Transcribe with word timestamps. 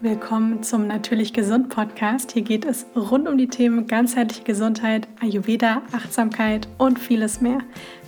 willkommen 0.00 0.62
zum 0.62 0.86
Natürlich 0.86 1.32
Gesund 1.32 1.70
Podcast. 1.70 2.30
Hier 2.30 2.42
geht 2.42 2.64
es 2.64 2.86
rund 2.94 3.26
um 3.26 3.36
die 3.36 3.48
Themen 3.48 3.88
ganzheitliche 3.88 4.44
Gesundheit, 4.44 5.08
Ayurveda, 5.20 5.82
Achtsamkeit 5.90 6.68
und 6.78 7.00
vieles 7.00 7.40
mehr. 7.40 7.58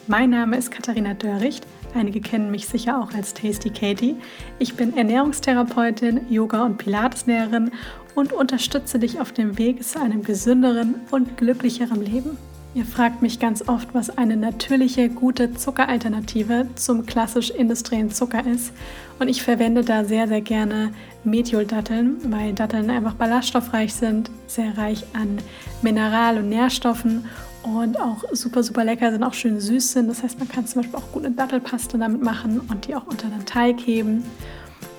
Mein 0.06 0.30
Name 0.30 0.56
ist 0.56 0.70
Katharina 0.70 1.14
Dörricht. 1.14 1.66
Einige 1.92 2.20
kennen 2.20 2.52
mich 2.52 2.68
sicher 2.68 3.00
auch 3.00 3.12
als 3.12 3.34
Tasty 3.34 3.70
Katie. 3.70 4.14
Ich 4.60 4.76
bin 4.76 4.96
Ernährungstherapeutin, 4.96 6.30
Yoga- 6.30 6.64
und 6.64 6.78
Pilateslehrerin 6.78 7.72
und 8.14 8.32
unterstütze 8.32 9.00
dich 9.00 9.20
auf 9.20 9.32
dem 9.32 9.58
Weg 9.58 9.82
zu 9.82 10.00
einem 10.00 10.22
gesünderen 10.22 10.94
und 11.10 11.36
glücklicheren 11.38 12.04
Leben. 12.04 12.38
Ihr 12.72 12.84
fragt 12.84 13.20
mich 13.20 13.40
ganz 13.40 13.68
oft, 13.68 13.88
was 13.94 14.16
eine 14.16 14.36
natürliche, 14.36 15.08
gute 15.08 15.52
Zuckeralternative 15.54 16.68
zum 16.76 17.04
klassisch 17.04 17.50
industriellen 17.50 18.12
Zucker 18.12 18.46
ist. 18.46 18.72
Und 19.18 19.26
ich 19.26 19.42
verwende 19.42 19.82
da 19.82 20.04
sehr, 20.04 20.28
sehr 20.28 20.40
gerne 20.40 20.92
Methioldatteln, 21.24 22.18
weil 22.30 22.52
Datteln 22.52 22.88
einfach 22.88 23.14
ballaststoffreich 23.14 23.92
sind, 23.92 24.30
sehr 24.46 24.78
reich 24.78 25.04
an 25.14 25.38
Mineral- 25.82 26.38
und 26.38 26.48
Nährstoffen 26.48 27.24
und 27.64 28.00
auch 28.00 28.22
super, 28.32 28.62
super 28.62 28.84
lecker 28.84 29.10
sind, 29.10 29.24
auch 29.24 29.34
schön 29.34 29.58
süß 29.58 29.92
sind. 29.92 30.08
Das 30.08 30.22
heißt, 30.22 30.38
man 30.38 30.48
kann 30.48 30.64
zum 30.64 30.82
Beispiel 30.82 30.98
auch 31.00 31.10
gute 31.10 31.32
Dattelpaste 31.32 31.98
damit 31.98 32.22
machen 32.22 32.60
und 32.70 32.86
die 32.86 32.94
auch 32.94 33.06
unter 33.08 33.26
den 33.26 33.44
Teig 33.46 33.80
heben. 33.80 34.22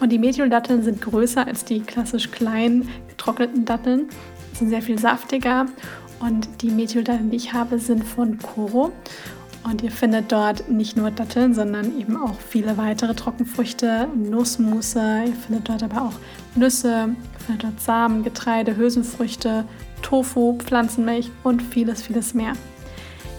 Und 0.02 0.12
die 0.12 0.20
Methioldatteln 0.20 0.84
sind 0.84 1.02
größer 1.02 1.48
als 1.48 1.64
die 1.64 1.80
klassisch 1.80 2.31
kleinen 2.31 2.90
getrockneten 3.08 3.64
Datteln, 3.64 4.09
sind 4.53 4.70
sehr 4.70 4.81
viel 4.81 5.00
saftiger 5.00 5.67
und 6.21 6.48
die 6.61 6.70
Methyldallen, 6.70 7.30
die 7.30 7.38
ich 7.38 7.53
habe, 7.53 7.80
sind 7.80 8.03
von 8.03 8.38
Koro. 8.38 8.91
Und 9.63 9.84
ihr 9.84 9.91
findet 9.91 10.31
dort 10.31 10.70
nicht 10.70 10.97
nur 10.97 11.11
Datteln, 11.11 11.53
sondern 11.53 11.97
eben 11.99 12.17
auch 12.17 12.39
viele 12.39 12.77
weitere 12.77 13.13
Trockenfrüchte, 13.13 14.07
Nussmusse. 14.16 15.23
Ihr 15.27 15.34
findet 15.34 15.70
dort 15.70 15.84
aber 15.84 16.02
auch 16.02 16.13
Nüsse, 16.55 17.16
ihr 17.34 17.39
findet 17.45 17.63
dort 17.63 17.81
Samen, 17.81 18.23
Getreide, 18.23 18.75
Hülsenfrüchte, 18.75 19.66
Tofu, 20.02 20.58
Pflanzenmilch 20.58 21.30
und 21.44 21.61
vieles, 21.61 22.02
vieles 22.02 22.33
mehr. 22.33 22.53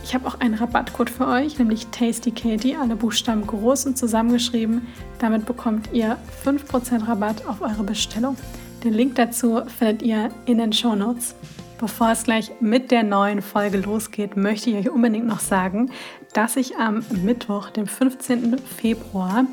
Ich 0.04 0.14
habe 0.14 0.26
auch 0.26 0.40
einen 0.40 0.54
Rabattcode 0.54 1.10
für 1.10 1.26
euch, 1.26 1.58
nämlich 1.58 1.86
TastyKatie, 1.88 2.76
alle 2.76 2.96
Buchstaben 2.96 3.46
groß 3.46 3.86
und 3.86 3.98
zusammengeschrieben. 3.98 4.86
Damit 5.18 5.46
bekommt 5.46 5.88
ihr 5.92 6.18
5% 6.44 7.08
Rabatt 7.08 7.46
auf 7.46 7.62
eure 7.62 7.84
Bestellung. 7.84 8.36
Den 8.84 8.94
Link 8.94 9.14
dazu 9.14 9.62
findet 9.66 10.02
ihr 10.02 10.30
in 10.46 10.58
den 10.58 10.72
Show 10.72 10.94
Notes. 10.94 11.34
Bevor 11.82 12.12
es 12.12 12.22
gleich 12.22 12.52
mit 12.60 12.92
der 12.92 13.02
neuen 13.02 13.42
Folge 13.42 13.78
losgeht, 13.78 14.36
möchte 14.36 14.70
ich 14.70 14.76
euch 14.76 14.88
unbedingt 14.88 15.26
noch 15.26 15.40
sagen, 15.40 15.90
dass 16.32 16.56
ich 16.56 16.76
am 16.76 17.04
Mittwoch, 17.24 17.70
dem 17.70 17.88
15. 17.88 18.56
Februar 18.58 19.46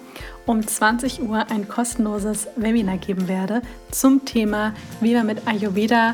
um 0.46 0.66
20 0.66 1.24
Uhr 1.24 1.50
ein 1.50 1.68
kostenloses 1.68 2.48
Webinar 2.56 2.98
geben 2.98 3.28
werde 3.28 3.64
zum 3.90 4.26
Thema, 4.26 4.76
wie 5.02 5.16
man 5.16 5.26
mit 5.26 5.48
Ayurveda 5.48 6.14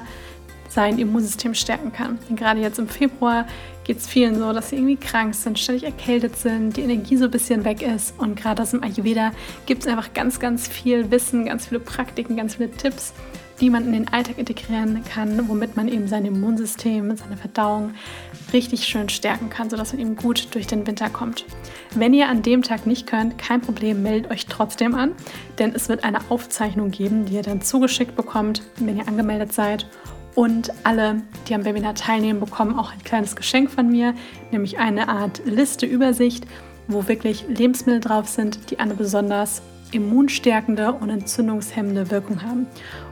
sein 0.70 1.00
Immunsystem 1.00 1.54
stärken 1.54 1.92
kann. 1.92 2.18
Denn 2.30 2.38
gerade 2.38 2.62
jetzt 2.62 2.80
im 2.80 2.88
Februar 2.88 3.46
geht 3.84 3.98
es 3.98 4.08
vielen 4.08 4.40
so, 4.40 4.54
dass 4.54 4.70
sie 4.70 4.78
irgendwie 4.78 4.96
krank 4.96 5.36
sind, 5.36 5.60
ständig 5.60 5.84
erkältet 5.84 6.38
sind, 6.38 6.78
die 6.78 6.84
Energie 6.84 7.18
so 7.18 7.26
ein 7.26 7.32
bisschen 7.32 7.66
weg 7.66 7.82
ist. 7.82 8.18
Und 8.18 8.38
gerade 8.38 8.62
aus 8.62 8.72
dem 8.72 8.84
Ayurveda 8.84 9.34
gibt 9.66 9.82
es 9.82 9.88
einfach 9.90 10.14
ganz, 10.14 10.40
ganz 10.40 10.66
viel 10.66 11.12
Wissen, 11.12 11.44
ganz 11.44 11.68
viele 11.68 11.82
Praktiken, 11.82 12.38
ganz 12.38 12.56
viele 12.56 12.72
Tipps 12.72 13.12
die 13.60 13.70
man 13.70 13.86
in 13.86 13.94
den 13.94 14.08
Alltag 14.08 14.38
integrieren 14.38 15.04
kann, 15.04 15.48
womit 15.48 15.76
man 15.76 15.88
eben 15.88 16.08
sein 16.08 16.26
Immunsystem, 16.26 17.16
seine 17.16 17.38
Verdauung 17.38 17.94
richtig 18.54 18.86
schön 18.86 19.10
stärken 19.10 19.50
kann, 19.50 19.70
sodass 19.70 19.94
man 19.94 20.02
eben 20.02 20.16
gut 20.16 20.54
durch 20.54 20.68
den 20.68 20.86
Winter 20.86 21.10
kommt. 21.10 21.46
Wenn 21.94 22.14
ihr 22.14 22.30
an 22.30 22.42
dem 22.42 22.62
Tag 22.62 22.86
nicht 22.86 23.08
könnt, 23.08 23.38
kein 23.38 23.62
Problem, 23.62 24.04
meldet 24.04 24.32
euch 24.32 24.46
trotzdem 24.48 24.96
an, 24.96 25.12
denn 25.60 25.74
es 25.74 25.90
wird 25.90 26.04
eine 26.04 26.20
Aufzeichnung 26.30 26.92
geben, 26.92 27.26
die 27.26 27.36
ihr 27.36 27.44
dann 27.44 27.62
zugeschickt 27.62 28.16
bekommt, 28.16 28.62
wenn 28.78 28.98
ihr 28.98 29.08
angemeldet 29.08 29.54
seid. 29.54 29.88
Und 30.36 30.72
alle, 30.84 31.22
die 31.48 31.56
am 31.56 31.64
Webinar 31.64 31.96
teilnehmen, 31.96 32.42
bekommen 32.42 32.78
auch 32.78 32.92
ein 32.92 33.04
kleines 33.04 33.38
Geschenk 33.38 33.72
von 33.72 33.88
mir, 33.88 34.14
nämlich 34.52 34.80
eine 34.80 35.08
Art 35.08 35.42
Liste, 35.46 35.86
Übersicht, 35.86 36.46
wo 36.88 37.08
wirklich 37.08 37.46
Lebensmittel 37.48 38.02
drauf 38.02 38.28
sind, 38.28 38.70
die 38.70 38.80
eine 38.80 38.96
besonders 38.96 39.62
immunstärkende 39.92 40.94
und 40.94 41.10
entzündungshemmende 41.10 42.12
Wirkung 42.12 42.44
haben. 42.44 42.68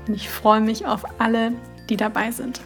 Und 0.07 0.15
ich 0.15 0.29
freue 0.29 0.61
mich 0.61 0.85
auf 0.85 1.03
alle, 1.19 1.53
die 1.89 1.97
dabei 1.97 2.31
sind. 2.31 2.61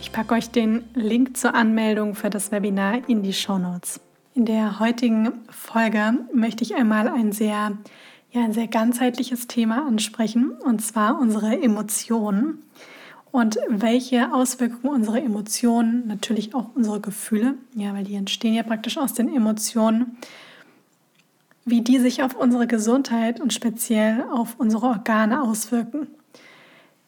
Ich 0.00 0.12
packe 0.12 0.34
euch 0.34 0.50
den 0.50 0.84
Link 0.94 1.36
zur 1.36 1.54
Anmeldung 1.54 2.14
für 2.14 2.30
das 2.30 2.52
Webinar 2.52 3.08
in 3.08 3.22
die 3.22 3.32
Show 3.32 3.58
Notes. 3.58 4.00
In 4.34 4.44
der 4.44 4.78
heutigen 4.78 5.32
Folge 5.50 6.14
möchte 6.32 6.62
ich 6.62 6.76
einmal 6.76 7.08
ein 7.08 7.32
sehr, 7.32 7.72
ja, 8.30 8.44
ein 8.44 8.52
sehr 8.52 8.68
ganzheitliches 8.68 9.48
Thema 9.48 9.86
ansprechen, 9.86 10.52
und 10.64 10.80
zwar 10.80 11.20
unsere 11.20 11.60
Emotionen 11.60 12.62
und 13.30 13.58
welche 13.68 14.32
Auswirkungen 14.32 14.94
unsere 14.94 15.20
Emotionen, 15.20 16.06
natürlich 16.06 16.54
auch 16.54 16.70
unsere 16.74 17.00
Gefühle, 17.00 17.54
ja, 17.74 17.92
weil 17.94 18.04
die 18.04 18.14
entstehen 18.14 18.54
ja 18.54 18.62
praktisch 18.62 18.96
aus 18.96 19.12
den 19.12 19.34
Emotionen, 19.34 20.16
wie 21.70 21.82
die 21.82 21.98
sich 21.98 22.22
auf 22.22 22.34
unsere 22.34 22.66
Gesundheit 22.66 23.40
und 23.40 23.52
speziell 23.52 24.24
auf 24.30 24.56
unsere 24.58 24.86
Organe 24.86 25.42
auswirken. 25.42 26.08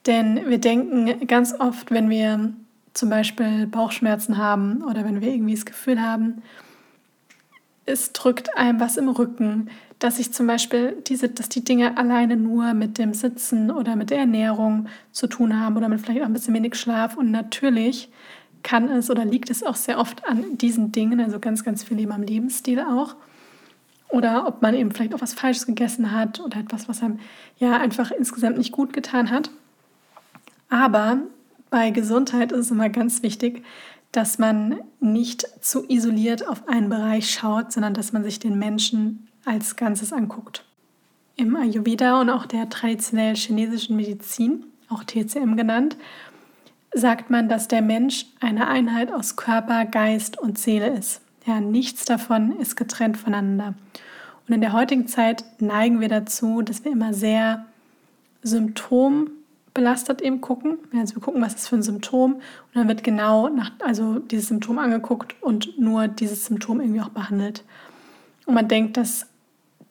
Denn 0.06 0.48
wir 0.48 0.58
denken 0.58 1.26
ganz 1.26 1.54
oft, 1.58 1.90
wenn 1.90 2.08
wir 2.08 2.52
zum 2.94 3.10
Beispiel 3.10 3.66
Bauchschmerzen 3.66 4.38
haben 4.38 4.82
oder 4.82 5.04
wenn 5.04 5.20
wir 5.20 5.32
irgendwie 5.32 5.54
das 5.54 5.66
Gefühl 5.66 6.00
haben, 6.00 6.42
es 7.86 8.12
drückt 8.12 8.56
einem 8.56 8.80
was 8.80 8.96
im 8.96 9.08
Rücken, 9.08 9.68
dass 9.98 10.16
sich 10.16 10.32
zum 10.32 10.46
Beispiel 10.46 10.96
diese, 11.06 11.28
dass 11.28 11.48
die 11.48 11.64
Dinge 11.64 11.98
alleine 11.98 12.36
nur 12.36 12.72
mit 12.72 12.98
dem 12.98 13.12
Sitzen 13.12 13.70
oder 13.70 13.96
mit 13.96 14.10
der 14.10 14.18
Ernährung 14.18 14.86
zu 15.12 15.26
tun 15.26 15.60
haben 15.60 15.76
oder 15.76 15.88
mit 15.88 16.00
vielleicht 16.00 16.22
auch 16.22 16.26
ein 16.26 16.32
bisschen 16.32 16.54
wenig 16.54 16.74
Schlaf. 16.74 17.16
Und 17.16 17.30
natürlich 17.30 18.08
kann 18.62 18.88
es 18.88 19.10
oder 19.10 19.24
liegt 19.24 19.50
es 19.50 19.62
auch 19.62 19.76
sehr 19.76 19.98
oft 19.98 20.26
an 20.26 20.56
diesen 20.56 20.92
Dingen, 20.92 21.20
also 21.20 21.38
ganz, 21.38 21.64
ganz 21.64 21.82
viel 21.82 22.00
eben 22.00 22.12
am 22.12 22.22
Lebensstil 22.22 22.80
auch. 22.80 23.14
Oder 24.10 24.46
ob 24.46 24.60
man 24.60 24.74
eben 24.74 24.90
vielleicht 24.90 25.14
auch 25.14 25.20
was 25.20 25.34
Falsches 25.34 25.66
gegessen 25.66 26.10
hat 26.10 26.40
oder 26.40 26.58
etwas, 26.58 26.88
was 26.88 27.02
einem 27.02 27.20
ja 27.58 27.76
einfach 27.78 28.10
insgesamt 28.10 28.58
nicht 28.58 28.72
gut 28.72 28.92
getan 28.92 29.30
hat. 29.30 29.50
Aber 30.68 31.18
bei 31.70 31.90
Gesundheit 31.90 32.52
ist 32.52 32.66
es 32.66 32.70
immer 32.70 32.88
ganz 32.88 33.22
wichtig, 33.22 33.64
dass 34.12 34.38
man 34.38 34.80
nicht 34.98 35.46
zu 35.60 35.88
isoliert 35.88 36.46
auf 36.46 36.68
einen 36.68 36.88
Bereich 36.88 37.30
schaut, 37.30 37.72
sondern 37.72 37.94
dass 37.94 38.12
man 38.12 38.24
sich 38.24 38.40
den 38.40 38.58
Menschen 38.58 39.28
als 39.44 39.76
Ganzes 39.76 40.12
anguckt. 40.12 40.64
Im 41.36 41.54
Ayurveda 41.56 42.20
und 42.20 42.28
auch 42.28 42.46
der 42.46 42.68
traditionell 42.68 43.36
chinesischen 43.36 43.96
Medizin, 43.96 44.66
auch 44.88 45.04
TCM 45.04 45.56
genannt, 45.56 45.96
sagt 46.92 47.30
man, 47.30 47.48
dass 47.48 47.68
der 47.68 47.82
Mensch 47.82 48.26
eine 48.40 48.66
Einheit 48.66 49.12
aus 49.12 49.36
Körper, 49.36 49.84
Geist 49.84 50.38
und 50.38 50.58
Seele 50.58 50.88
ist. 50.88 51.22
Ja, 51.46 51.60
nichts 51.60 52.04
davon 52.04 52.58
ist 52.58 52.76
getrennt 52.76 53.16
voneinander. 53.16 53.74
Und 54.46 54.54
in 54.54 54.60
der 54.60 54.72
heutigen 54.72 55.06
Zeit 55.06 55.44
neigen 55.60 56.00
wir 56.00 56.08
dazu, 56.08 56.62
dass 56.62 56.84
wir 56.84 56.92
immer 56.92 57.14
sehr 57.14 57.66
Symptom 58.42 59.30
belastet 59.74 60.20
eben 60.20 60.40
gucken. 60.40 60.78
Also 60.94 61.14
wir 61.14 61.22
gucken, 61.22 61.40
was 61.40 61.54
ist 61.54 61.68
für 61.68 61.76
ein 61.76 61.82
Symptom 61.82 62.34
und 62.34 62.42
dann 62.74 62.88
wird 62.88 63.04
genau 63.04 63.48
nach, 63.48 63.70
also 63.80 64.18
dieses 64.18 64.48
Symptom 64.48 64.78
angeguckt 64.78 65.40
und 65.42 65.78
nur 65.78 66.08
dieses 66.08 66.46
Symptom 66.46 66.80
irgendwie 66.80 67.00
auch 67.00 67.10
behandelt. 67.10 67.64
Und 68.46 68.54
man 68.54 68.68
denkt, 68.68 68.96
dass 68.96 69.26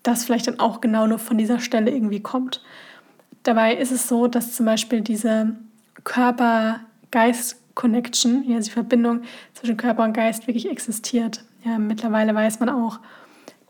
das 0.04 0.26
vielleicht 0.26 0.48
dann 0.48 0.60
auch 0.60 0.82
genau 0.82 1.08
nur 1.08 1.20
von 1.20 1.38
dieser 1.38 1.60
Stelle 1.60 1.92
irgendwie 1.92 2.20
kommt. 2.20 2.62
Dabei 3.44 3.76
ist 3.76 3.92
es 3.92 4.08
so, 4.08 4.28
dass 4.28 4.54
zum 4.54 4.66
Beispiel 4.66 5.02
diese 5.02 5.56
Körper-Geist-Connection, 7.80 8.44
ja, 8.50 8.60
die 8.60 8.70
Verbindung 8.70 9.22
zwischen 9.54 9.78
Körper 9.78 10.04
und 10.04 10.14
Geist 10.14 10.48
wirklich 10.48 10.70
existiert. 10.70 11.44
Ja, 11.64 11.78
mittlerweile 11.78 12.36
weiß 12.36 12.60
man 12.60 12.70
auch, 12.70 13.00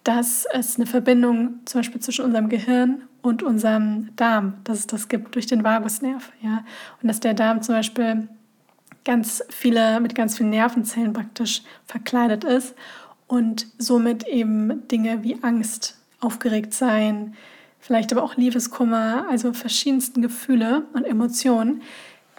dass 0.03 0.45
es 0.53 0.77
eine 0.77 0.85
Verbindung 0.85 1.59
zum 1.65 1.79
Beispiel 1.79 2.01
zwischen 2.01 2.25
unserem 2.25 2.49
Gehirn 2.49 3.03
und 3.21 3.43
unserem 3.43 4.09
Darm, 4.15 4.55
dass 4.63 4.79
es 4.79 4.87
das 4.87 5.07
gibt 5.07 5.35
durch 5.35 5.45
den 5.45 5.63
Vagusnerv. 5.63 6.31
Ja? 6.41 6.63
Und 7.01 7.07
dass 7.07 7.19
der 7.19 7.33
Darm 7.33 7.61
zum 7.61 7.75
Beispiel 7.75 8.27
ganz 9.05 9.43
viele, 9.49 9.99
mit 9.99 10.15
ganz 10.15 10.37
vielen 10.37 10.49
Nervenzellen 10.49 11.13
praktisch 11.13 11.63
verkleidet 11.85 12.43
ist 12.43 12.75
und 13.27 13.67
somit 13.77 14.27
eben 14.27 14.87
Dinge 14.87 15.23
wie 15.23 15.41
Angst, 15.43 15.97
aufgeregt 16.21 16.73
sein, 16.73 17.35
vielleicht 17.79 18.11
aber 18.11 18.23
auch 18.23 18.35
Liebeskummer, 18.35 19.25
also 19.29 19.53
verschiedensten 19.53 20.21
Gefühle 20.21 20.83
und 20.93 21.05
Emotionen, 21.05 21.81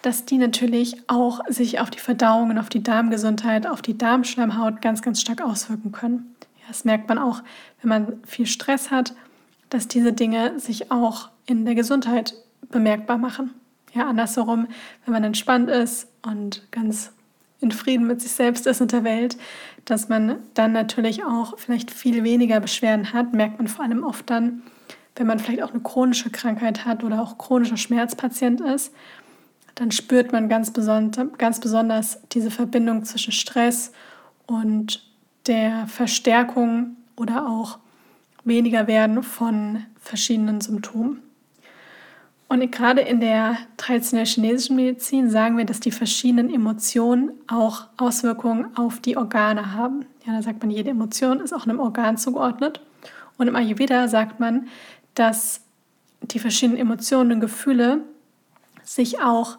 dass 0.02 0.24
die 0.24 0.38
natürlich 0.38 0.96
auch 1.08 1.40
sich 1.48 1.80
auf 1.80 1.90
die 1.90 1.98
Verdauung 1.98 2.50
und 2.50 2.58
auf 2.58 2.68
die 2.68 2.82
Darmgesundheit, 2.82 3.66
auf 3.66 3.82
die 3.82 3.98
Darmschleimhaut 3.98 4.80
ganz, 4.80 5.02
ganz 5.02 5.20
stark 5.20 5.42
auswirken 5.42 5.92
können. 5.92 6.34
Ja, 6.60 6.68
das 6.68 6.84
merkt 6.84 7.08
man 7.08 7.18
auch, 7.18 7.42
wenn 7.82 7.88
man 7.88 8.22
viel 8.26 8.46
Stress 8.46 8.90
hat 8.90 9.14
dass 9.70 9.88
diese 9.88 10.12
Dinge 10.12 10.58
sich 10.60 10.90
auch 10.90 11.30
in 11.46 11.64
der 11.64 11.74
Gesundheit 11.74 12.34
bemerkbar 12.70 13.16
machen. 13.16 13.54
Ja, 13.94 14.08
andersherum, 14.08 14.68
wenn 15.04 15.14
man 15.14 15.24
entspannt 15.24 15.70
ist 15.70 16.08
und 16.22 16.66
ganz 16.70 17.12
in 17.60 17.72
Frieden 17.72 18.06
mit 18.06 18.20
sich 18.20 18.32
selbst 18.32 18.66
ist 18.66 18.80
und 18.80 18.92
der 18.92 19.04
Welt, 19.04 19.36
dass 19.84 20.08
man 20.08 20.36
dann 20.54 20.72
natürlich 20.72 21.24
auch 21.24 21.58
vielleicht 21.58 21.90
viel 21.90 22.22
weniger 22.24 22.60
Beschwerden 22.60 23.12
hat, 23.12 23.32
merkt 23.32 23.58
man 23.58 23.68
vor 23.68 23.84
allem 23.84 24.04
oft 24.04 24.28
dann, 24.30 24.62
wenn 25.16 25.26
man 25.26 25.38
vielleicht 25.38 25.62
auch 25.62 25.72
eine 25.72 25.82
chronische 25.82 26.30
Krankheit 26.30 26.84
hat 26.84 27.04
oder 27.04 27.20
auch 27.20 27.36
chronischer 27.38 27.76
Schmerzpatient 27.76 28.60
ist, 28.60 28.92
dann 29.80 29.92
spürt 29.92 30.30
man 30.30 30.50
ganz, 30.50 30.74
beson 30.74 31.10
ganz 31.38 31.58
besonders 31.58 32.20
diese 32.32 32.50
Verbindung 32.50 33.02
zwischen 33.06 33.32
Stress 33.32 33.92
und 34.46 35.02
der 35.46 35.86
Verstärkung 35.86 36.98
oder 37.16 37.48
auch 37.48 37.78
weniger 38.44 38.86
werden 38.86 39.22
von 39.22 39.86
verschiedenen 39.98 40.60
Symptomen. 40.60 41.22
Und 42.48 42.70
gerade 42.70 43.00
in 43.00 43.20
der 43.20 43.56
traditionellen 43.78 44.26
chinesischen 44.26 44.76
Medizin 44.76 45.30
sagen 45.30 45.56
wir, 45.56 45.64
dass 45.64 45.80
die 45.80 45.92
verschiedenen 45.92 46.52
Emotionen 46.52 47.30
auch 47.46 47.86
Auswirkungen 47.96 48.76
auf 48.76 49.00
die 49.00 49.16
Organe 49.16 49.72
haben. 49.72 50.04
Ja, 50.26 50.34
da 50.34 50.42
sagt 50.42 50.60
man, 50.60 50.70
jede 50.70 50.90
Emotion 50.90 51.40
ist 51.40 51.54
auch 51.54 51.64
einem 51.64 51.80
Organ 51.80 52.18
zugeordnet. 52.18 52.82
Und 53.38 53.48
im 53.48 53.56
Ayurveda 53.56 54.08
sagt 54.08 54.40
man, 54.40 54.68
dass 55.14 55.62
die 56.20 56.38
verschiedenen 56.38 56.78
Emotionen 56.78 57.32
und 57.32 57.40
Gefühle 57.40 58.02
sich 58.94 59.20
auch 59.20 59.58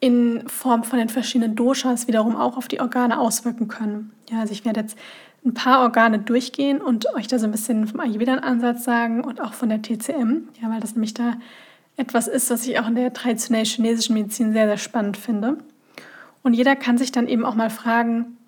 in 0.00 0.48
Form 0.48 0.84
von 0.84 0.98
den 0.98 1.08
verschiedenen 1.08 1.56
Doshas 1.56 2.08
wiederum 2.08 2.36
auch 2.36 2.56
auf 2.56 2.68
die 2.68 2.80
Organe 2.80 3.18
auswirken 3.18 3.68
können. 3.68 4.12
Ja, 4.30 4.40
also 4.40 4.52
ich 4.52 4.64
werde 4.64 4.80
jetzt 4.80 4.96
ein 5.44 5.54
paar 5.54 5.80
Organe 5.82 6.18
durchgehen 6.18 6.80
und 6.80 7.12
euch 7.14 7.26
da 7.26 7.38
so 7.38 7.46
ein 7.46 7.52
bisschen 7.52 7.86
vom 7.86 8.00
Ayurveda-Ansatz 8.00 8.84
sagen 8.84 9.24
und 9.24 9.40
auch 9.40 9.52
von 9.52 9.68
der 9.68 9.82
TCM, 9.82 10.48
ja, 10.60 10.70
weil 10.70 10.80
das 10.80 10.94
nämlich 10.94 11.14
da 11.14 11.34
etwas 11.96 12.28
ist, 12.28 12.50
was 12.50 12.66
ich 12.66 12.78
auch 12.78 12.86
in 12.86 12.94
der 12.94 13.12
traditionellen 13.12 13.66
chinesischen 13.66 14.14
Medizin 14.14 14.52
sehr, 14.52 14.66
sehr 14.66 14.78
spannend 14.78 15.16
finde. 15.16 15.58
Und 16.42 16.54
jeder 16.54 16.76
kann 16.76 16.96
sich 16.96 17.12
dann 17.12 17.28
eben 17.28 17.44
auch 17.44 17.54
mal 17.54 17.70
fragen, 17.70 18.38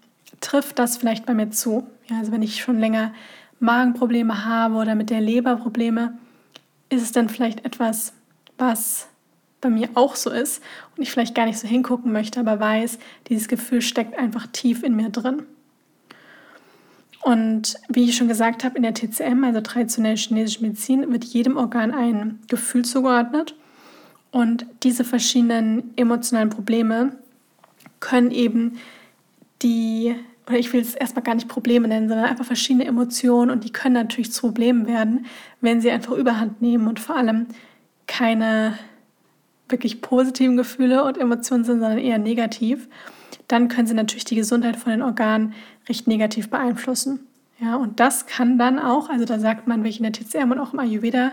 trifft 0.40 0.79
das 0.79 0.96
vielleicht 0.96 1.26
bei 1.26 1.34
mir 1.34 1.50
zu? 1.50 1.87
Ja, 2.08 2.19
also 2.19 2.32
wenn 2.32 2.43
ich 2.43 2.62
schon 2.62 2.79
länger 2.79 3.12
Magenprobleme 3.61 4.46
habe 4.46 4.76
oder 4.76 4.94
mit 4.94 5.11
der 5.11 5.20
Leber 5.20 5.56
Probleme, 5.56 6.19
ist 6.88 7.02
es 7.02 7.12
dann 7.12 7.29
vielleicht 7.29 7.64
etwas, 7.64 8.14
was 8.58 9.08
bei 9.62 9.70
mir 9.70 9.88
auch 9.94 10.17
so 10.17 10.29
ist 10.29 10.62
und 10.94 11.03
ich 11.03 11.11
vielleicht 11.11 11.35
gar 11.35 11.47
nicht 11.47 11.59
so 11.59 11.67
hingucken 11.67 12.12
möchte, 12.12 12.41
aber 12.41 12.61
weiß, 12.61 12.99
dieses 13.29 13.49
Gefühl 13.49 13.81
steckt 13.81 14.19
einfach 14.19 14.47
tief 14.49 14.82
in 14.82 14.94
mir 14.94 15.09
drin. 15.09 15.44
Und 17.23 17.76
wie 17.88 18.05
ich 18.05 18.17
schon 18.17 18.29
gesagt 18.29 18.64
habe, 18.64 18.76
in 18.76 18.82
der 18.82 18.94
TCM, 18.94 19.44
also 19.44 19.61
traditionelle 19.61 20.17
chinesische 20.17 20.61
Medizin, 20.62 21.11
wird 21.12 21.25
jedem 21.25 21.56
Organ 21.56 21.94
ein 21.94 22.41
Gefühl 22.49 22.85
zugeordnet. 22.85 23.55
Und 24.32 24.67
diese 24.82 25.05
verschiedenen 25.05 25.93
emotionalen 25.97 26.50
Probleme 26.50 27.17
können 28.00 28.32
eben 28.32 28.79
die, 29.62 30.17
oder 30.49 30.58
ich 30.58 30.73
will 30.73 30.81
es 30.81 30.97
erstmal 30.97 31.23
gar 31.23 31.37
nicht 31.37 31.47
Probleme 31.47 31.87
nennen, 31.87 32.08
sondern 32.08 32.26
einfach 32.26 32.44
verschiedene 32.44 32.87
Emotionen 32.87 33.53
und 33.53 33.62
die 33.62 33.73
können 33.73 33.94
natürlich 33.94 34.32
zu 34.32 34.49
Problemen 34.49 34.88
werden, 34.88 35.26
wenn 35.61 35.81
sie 35.81 35.93
einfach 35.93 36.15
überhand 36.15 36.61
nehmen 36.61 36.88
und 36.88 36.99
vor 36.99 37.17
allem 37.17 37.47
keine 38.08 38.76
wirklich 39.73 40.01
positiven 40.01 40.57
Gefühle 40.57 41.05
und 41.05 41.19
Emotionen 41.19 41.65
sind, 41.65 41.81
sondern 41.81 41.99
eher 41.99 42.19
negativ 42.19 42.89
dann 43.53 43.69
können 43.69 43.87
sie 43.87 43.95
natürlich 43.95 44.25
die 44.25 44.35
Gesundheit 44.35 44.77
von 44.77 44.93
den 44.93 45.03
Organen 45.03 45.53
recht 45.87 46.07
negativ 46.07 46.49
beeinflussen. 46.49 47.21
Ja, 47.61 47.77
und 47.77 48.01
das 48.01 48.27
kann 48.27 48.59
dann 48.59 48.79
auch, 48.79 49.11
also 49.11 49.27
da 49.27 49.39
sagt 49.39 49.69
man 49.69 49.81
wirklich 49.81 50.01
in 50.01 50.11
der 50.11 50.13
TCM 50.13 50.51
und 50.51 50.59
auch 50.59 50.73
im 50.73 50.81
Ayurveda, 50.81 51.33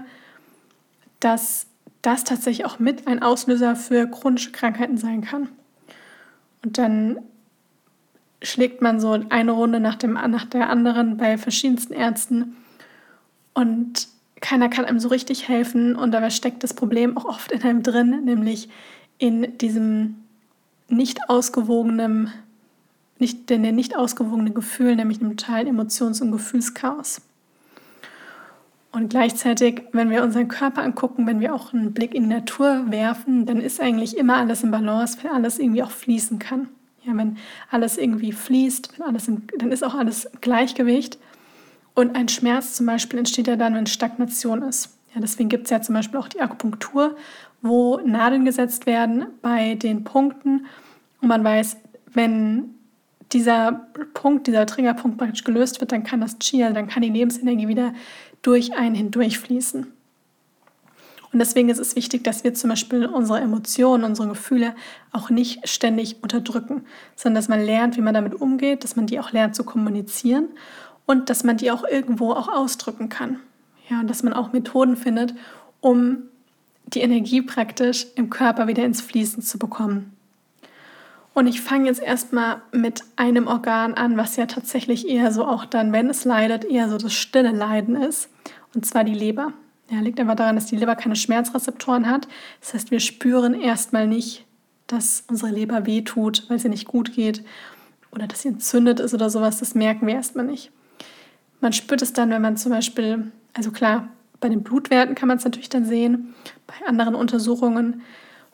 dass 1.22 1.68
das 2.02 2.26
tatsächlich 2.26 2.66
auch 2.66 2.78
mit 2.80 3.08
ein 3.08 3.22
Auslöser 3.22 3.76
für 3.76 4.06
chronische 4.08 4.52
Krankheiten 4.52 4.98
sein 4.98 5.22
kann. 5.22 5.48
Und 6.64 6.78
dann 6.78 7.20
schlägt 8.42 8.82
man 8.82 9.00
so 9.00 9.12
eine 9.30 9.52
Runde 9.52 9.80
nach, 9.80 9.96
dem, 9.96 10.14
nach 10.14 10.46
der 10.46 10.70
anderen 10.70 11.16
bei 11.16 11.38
verschiedensten 11.38 11.94
Ärzten 11.94 12.58
und 13.54 14.10
keiner 14.42 14.70
kann 14.70 14.86
einem 14.86 15.00
so 15.00 15.10
richtig 15.10 15.48
helfen 15.48 15.96
und 15.96 16.12
dabei 16.12 16.30
steckt 16.30 16.64
das 16.64 16.74
Problem 16.74 17.18
auch 17.18 17.26
oft 17.26 17.52
in 17.52 17.62
einem 17.64 17.84
drin, 17.84 18.24
nämlich 18.26 18.70
in 19.18 19.58
diesem 19.58 20.16
nicht 20.88 21.30
ausgewogenem, 21.30 22.30
nicht, 23.20 23.50
den 23.50 23.62
nicht 23.62 23.96
ausgewogenen 23.96 24.54
Gefühl, 24.54 24.96
nämlich 24.96 25.20
einem 25.20 25.36
totalen 25.36 25.68
Emotions- 25.68 26.22
und 26.22 26.32
Gefühlschaos. 26.32 27.22
Und 28.92 29.10
gleichzeitig, 29.10 29.84
wenn 29.92 30.10
wir 30.10 30.24
unseren 30.24 30.48
Körper 30.48 30.82
angucken, 30.82 31.28
wenn 31.28 31.40
wir 31.40 31.54
auch 31.54 31.74
einen 31.74 31.94
Blick 31.94 32.16
in 32.16 32.24
die 32.24 32.30
Natur 32.30 32.86
werfen, 32.90 33.46
dann 33.46 33.62
ist 33.62 33.80
eigentlich 33.80 34.18
immer 34.18 34.38
alles 34.38 34.64
in 34.64 34.72
Balance, 34.72 35.20
wenn 35.22 35.32
alles 35.32 35.60
irgendwie 35.60 35.84
auch 35.84 35.92
fließen 35.92 36.40
kann. 36.40 36.70
Ja, 37.04 37.16
wenn 37.16 37.38
alles 37.70 37.98
irgendwie 37.98 38.32
fließt, 38.32 38.98
wenn 38.98 39.06
alles 39.06 39.28
in, 39.28 39.44
dann 39.60 39.72
ist 39.72 39.84
auch 39.84 39.94
alles 39.94 40.30
Gleichgewicht. 40.42 41.20
Und 42.00 42.16
ein 42.16 42.30
Schmerz 42.30 42.76
zum 42.76 42.86
Beispiel 42.86 43.20
entsteht 43.20 43.48
ja 43.48 43.58
dann, 43.58 43.76
wenn 43.76 43.86
Stagnation 43.86 44.62
ist. 44.62 44.98
Ja, 45.14 45.20
deswegen 45.20 45.50
gibt 45.50 45.66
es 45.66 45.70
ja 45.70 45.82
zum 45.82 45.96
Beispiel 45.96 46.18
auch 46.18 46.30
die 46.30 46.40
Akupunktur, 46.40 47.18
wo 47.62 47.98
Nadeln 47.98 48.46
gesetzt 48.46 48.86
werden 48.86 49.26
bei 49.42 49.76
den 49.76 50.06
Punkten 50.06 50.66
und 51.20 51.28
man 51.28 51.44
weiß, 51.44 51.76
wenn 52.14 52.74
dieser 53.34 53.86
Punkt, 54.14 54.48
dieser 54.48 54.66
Triggerpunkt 54.66 55.18
praktisch 55.18 55.44
gelöst 55.44 55.82
wird, 55.82 55.92
dann 55.92 56.06
kann 56.06 56.22
das 56.22 56.40
Chial, 56.40 56.72
dann 56.72 56.88
kann 56.88 57.02
die 57.02 57.10
Lebensenergie 57.10 57.68
wieder 57.68 57.92
durch 58.44 58.78
einen 58.78 58.96
hindurchfließen. 58.96 59.86
Und 61.34 61.40
deswegen 61.40 61.68
ist 61.68 61.80
es 61.80 61.98
wichtig, 61.98 62.24
dass 62.24 62.46
wir 62.46 62.54
zum 62.54 62.70
Beispiel 62.70 63.08
unsere 63.08 63.42
Emotionen, 63.42 64.06
unsere 64.06 64.30
Gefühle 64.30 64.74
auch 65.12 65.30
nicht 65.30 65.68
ständig 65.68 66.24
unterdrücken, 66.24 66.86
sondern 67.18 67.36
dass 67.36 67.50
man 67.50 67.60
lernt, 67.60 67.98
wie 67.98 68.02
man 68.02 68.14
damit 68.14 68.36
umgeht, 68.36 68.86
dass 68.86 68.96
man 68.96 69.06
die 69.06 69.20
auch 69.20 69.34
lernt 69.34 69.54
zu 69.54 69.66
kommunizieren 69.66 70.48
und 71.10 71.32
dass 71.32 71.44
man 71.44 71.58
die 71.58 71.72
auch 71.72 71.84
irgendwo 71.84 72.34
auch 72.34 72.48
ausdrücken 72.48 73.10
kann. 73.10 73.40
Ja, 73.90 74.00
und 74.00 74.08
dass 74.12 74.22
man 74.22 74.32
auch 74.32 74.54
Methoden 74.54 74.96
findet, 74.96 75.34
um 75.82 76.20
die 76.86 77.00
Energie 77.00 77.42
praktisch 77.42 78.06
im 78.14 78.30
Körper 78.30 78.68
wieder 78.68 78.86
ins 78.86 79.02
Fließen 79.02 79.42
zu 79.42 79.58
bekommen. 79.58 80.16
Und 81.34 81.48
ich 81.48 81.62
fange 81.62 81.88
jetzt 81.88 82.00
erstmal 82.00 82.62
mit 82.72 83.04
einem 83.16 83.48
Organ 83.48 83.96
an, 83.96 84.18
was 84.18 84.36
ja 84.36 84.46
tatsächlich 84.46 85.10
eher 85.10 85.32
so 85.32 85.48
auch 85.48 85.66
dann, 85.66 85.92
wenn 85.94 86.12
es 86.12 86.26
leidet, 86.26 86.64
eher 86.64 86.90
so 86.90 87.00
das 87.00 87.14
stille 87.14 87.54
Leiden 87.54 87.96
ist. 87.96 88.30
Und 88.76 88.86
zwar 88.86 89.04
die 89.04 89.16
Leber. 89.16 89.54
Ja, 89.90 90.02
liegt 90.02 90.20
einfach 90.20 90.36
daran, 90.36 90.58
dass 90.58 90.68
die 90.68 90.78
Leber 90.78 90.96
keine 90.96 91.16
Schmerzrezeptoren 91.16 92.08
hat. 92.08 92.28
Das 92.62 92.76
heißt, 92.76 92.92
wir 92.92 93.00
spüren 93.00 93.60
erstmal 93.60 94.06
nicht, 94.06 94.46
dass 94.86 95.24
unsere 95.28 95.52
Leber 95.52 95.88
wehtut, 95.88 96.46
weil 96.50 96.60
sie 96.60 96.70
nicht 96.70 96.88
gut 96.88 97.16
geht 97.16 97.44
oder 98.12 98.28
dass 98.28 98.44
sie 98.44 98.50
entzündet 98.50 99.00
ist 99.00 99.16
oder 99.16 99.32
sowas. 99.32 99.58
Das 99.58 99.74
merken 99.74 100.06
wir 100.06 100.14
erstmal 100.14 100.46
nicht. 100.46 100.72
Man 101.62 101.74
spürt 101.74 102.02
es 102.02 102.14
dann, 102.14 102.30
wenn 102.30 102.42
man 102.42 102.58
zum 102.58 102.72
Beispiel, 102.72 103.32
also 103.54 103.72
klar, 103.72 104.10
bei 104.40 104.50
den 104.50 104.64
Blutwerten 104.64 105.16
kann 105.16 105.28
man 105.28 105.38
es 105.38 105.44
natürlich 105.44 105.70
dann 105.70 105.86
sehen, 105.86 106.34
bei 106.68 106.88
anderen 106.88 107.16
Untersuchungen. 107.16 108.02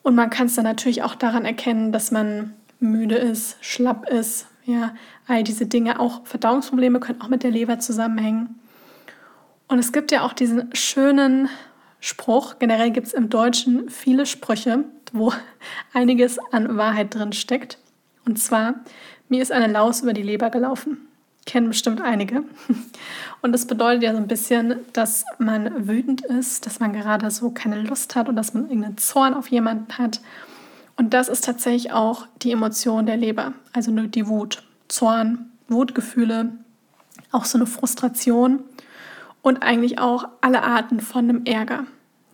Und 0.02 0.16
man 0.16 0.30
kann 0.30 0.48
es 0.48 0.56
dann 0.56 0.66
natürlich 0.66 1.04
auch 1.04 1.16
daran 1.16 1.46
erkennen, 1.46 1.92
dass 1.92 2.12
man 2.12 2.54
müde 2.80 3.16
ist, 3.16 3.58
schlapp 3.62 4.10
ist. 4.10 4.48
Ja, 4.66 4.96
all 5.28 5.44
diese 5.44 5.68
Dinge, 5.68 6.00
auch 6.00 6.26
Verdauungsprobleme 6.26 7.00
können 7.00 7.22
auch 7.22 7.28
mit 7.28 7.44
der 7.44 7.52
Leber 7.52 7.78
zusammenhängen. 7.80 8.60
Und 9.68 9.80
es 9.80 9.92
gibt 9.92 10.12
ja 10.12 10.24
auch 10.24 10.34
diesen 10.34 10.74
schönen 10.74 11.50
Spruch, 12.00 12.58
generell 12.60 12.92
gibt 12.92 13.08
es 13.08 13.14
im 13.14 13.30
Deutschen 13.30 13.90
viele 13.90 14.26
Sprüche, 14.26 14.86
wo 15.14 15.34
einiges 15.94 16.40
an 16.52 16.78
Wahrheit 16.78 17.14
drin 17.14 17.34
steckt. 17.34 17.78
Und 18.26 18.40
zwar, 18.40 18.76
mir 19.30 19.42
ist 19.42 19.52
eine 19.52 19.72
Laus 19.72 20.02
über 20.02 20.14
die 20.14 20.24
Leber 20.24 20.50
gelaufen 20.50 21.08
kennen 21.46 21.68
bestimmt 21.68 22.02
einige. 22.02 22.44
Und 23.42 23.52
das 23.52 23.68
bedeutet 23.68 24.04
ja 24.04 24.12
so 24.12 24.18
ein 24.18 24.28
bisschen, 24.28 24.78
dass 24.94 25.26
man 25.38 25.88
wütend 25.88 26.22
ist, 26.22 26.66
dass 26.66 26.80
man 26.80 26.94
gerade 26.94 27.30
so 27.30 27.52
keine 27.52 27.82
Lust 27.82 28.16
hat 28.16 28.28
und 28.28 28.36
dass 28.36 28.54
man 28.54 28.64
irgendeinen 28.64 28.98
Zorn 28.98 29.34
auf 29.34 29.48
jemanden 29.50 29.98
hat. 29.98 30.22
Und 30.98 31.14
das 31.14 31.28
ist 31.28 31.44
tatsächlich 31.44 31.92
auch 31.92 32.26
die 32.42 32.52
Emotion 32.52 33.06
der 33.06 33.18
Leber, 33.18 33.54
also 33.74 33.92
nur 33.92 34.08
die 34.08 34.28
Wut, 34.28 34.64
Zorn, 34.88 35.52
Wutgefühle, 35.68 36.54
auch 37.32 37.46
so 37.46 37.58
eine 37.58 37.68
Frustration 37.68 38.64
und 39.42 39.62
eigentlich 39.62 40.00
auch 40.00 40.28
alle 40.42 40.64
Arten 40.64 41.00
von 41.00 41.30
einem 41.30 41.46
Ärger. 41.46 41.86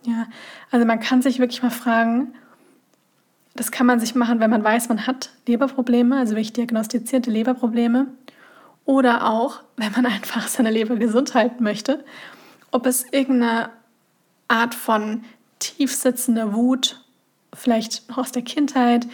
Ja, 0.04 0.26
also 0.70 0.86
man 0.86 1.00
kann 1.00 1.22
sich 1.22 1.38
wirklich 1.38 1.62
mal 1.62 1.70
fragen, 1.70 2.34
das 3.54 3.70
kann 3.70 3.86
man 3.86 4.00
sich 4.00 4.14
machen, 4.14 4.40
wenn 4.40 4.50
man 4.50 4.64
weiß, 4.64 4.88
man 4.88 5.06
hat 5.06 5.30
Leberprobleme, 5.46 6.16
also 6.16 6.32
wirklich 6.32 6.54
diagnostizierte 6.54 7.30
Leberprobleme 7.30 8.06
oder 8.84 9.28
auch, 9.28 9.60
wenn 9.76 9.92
man 9.92 10.06
einfach 10.06 10.48
seine 10.48 10.70
Leber 10.70 10.96
gesund 10.96 11.34
halten 11.34 11.62
möchte, 11.62 12.04
ob 12.70 12.86
es 12.86 13.04
irgendeine 13.12 13.70
Art 14.48 14.74
von 14.74 15.24
tiefsitzender 15.58 16.52
Wut, 16.54 17.04
vielleicht 17.54 18.08
noch 18.08 18.18
aus 18.18 18.32
der 18.32 18.42
Kindheit, 18.42 19.06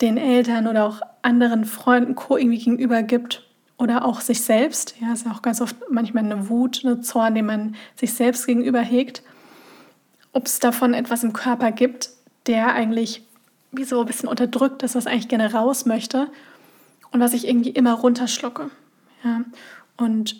den 0.00 0.16
Eltern 0.16 0.66
oder 0.66 0.86
auch 0.86 1.00
anderen 1.22 1.64
Freunden, 1.64 2.14
Co. 2.14 2.36
irgendwie 2.36 2.58
gegenüber 2.58 3.02
gibt 3.02 3.46
oder 3.76 4.04
auch 4.04 4.20
sich 4.20 4.42
selbst. 4.42 4.94
Ja, 5.00 5.12
ist 5.12 5.26
ja 5.26 5.32
auch 5.32 5.42
ganz 5.42 5.60
oft 5.60 5.76
manchmal 5.90 6.24
eine 6.24 6.48
Wut, 6.48 6.82
eine 6.84 7.00
Zorn, 7.00 7.34
den 7.34 7.46
man 7.46 7.74
sich 7.96 8.14
selbst 8.14 8.46
gegenüber 8.46 8.80
hegt. 8.80 9.22
Ob 10.32 10.46
es 10.46 10.58
davon 10.60 10.94
etwas 10.94 11.24
im 11.24 11.32
Körper 11.32 11.72
gibt, 11.72 12.10
der 12.46 12.72
eigentlich 12.74 13.22
wie 13.72 13.84
so 13.84 14.00
ein 14.00 14.06
bisschen 14.06 14.28
unterdrückt 14.28 14.82
ist, 14.82 14.94
was 14.94 15.06
eigentlich 15.06 15.28
gerne 15.28 15.52
raus 15.52 15.86
möchte 15.86 16.30
und 17.10 17.20
was 17.20 17.32
ich 17.32 17.46
irgendwie 17.46 17.70
immer 17.70 17.94
runterschlucke. 17.94 18.70
Ja? 19.24 19.42
Und 19.96 20.36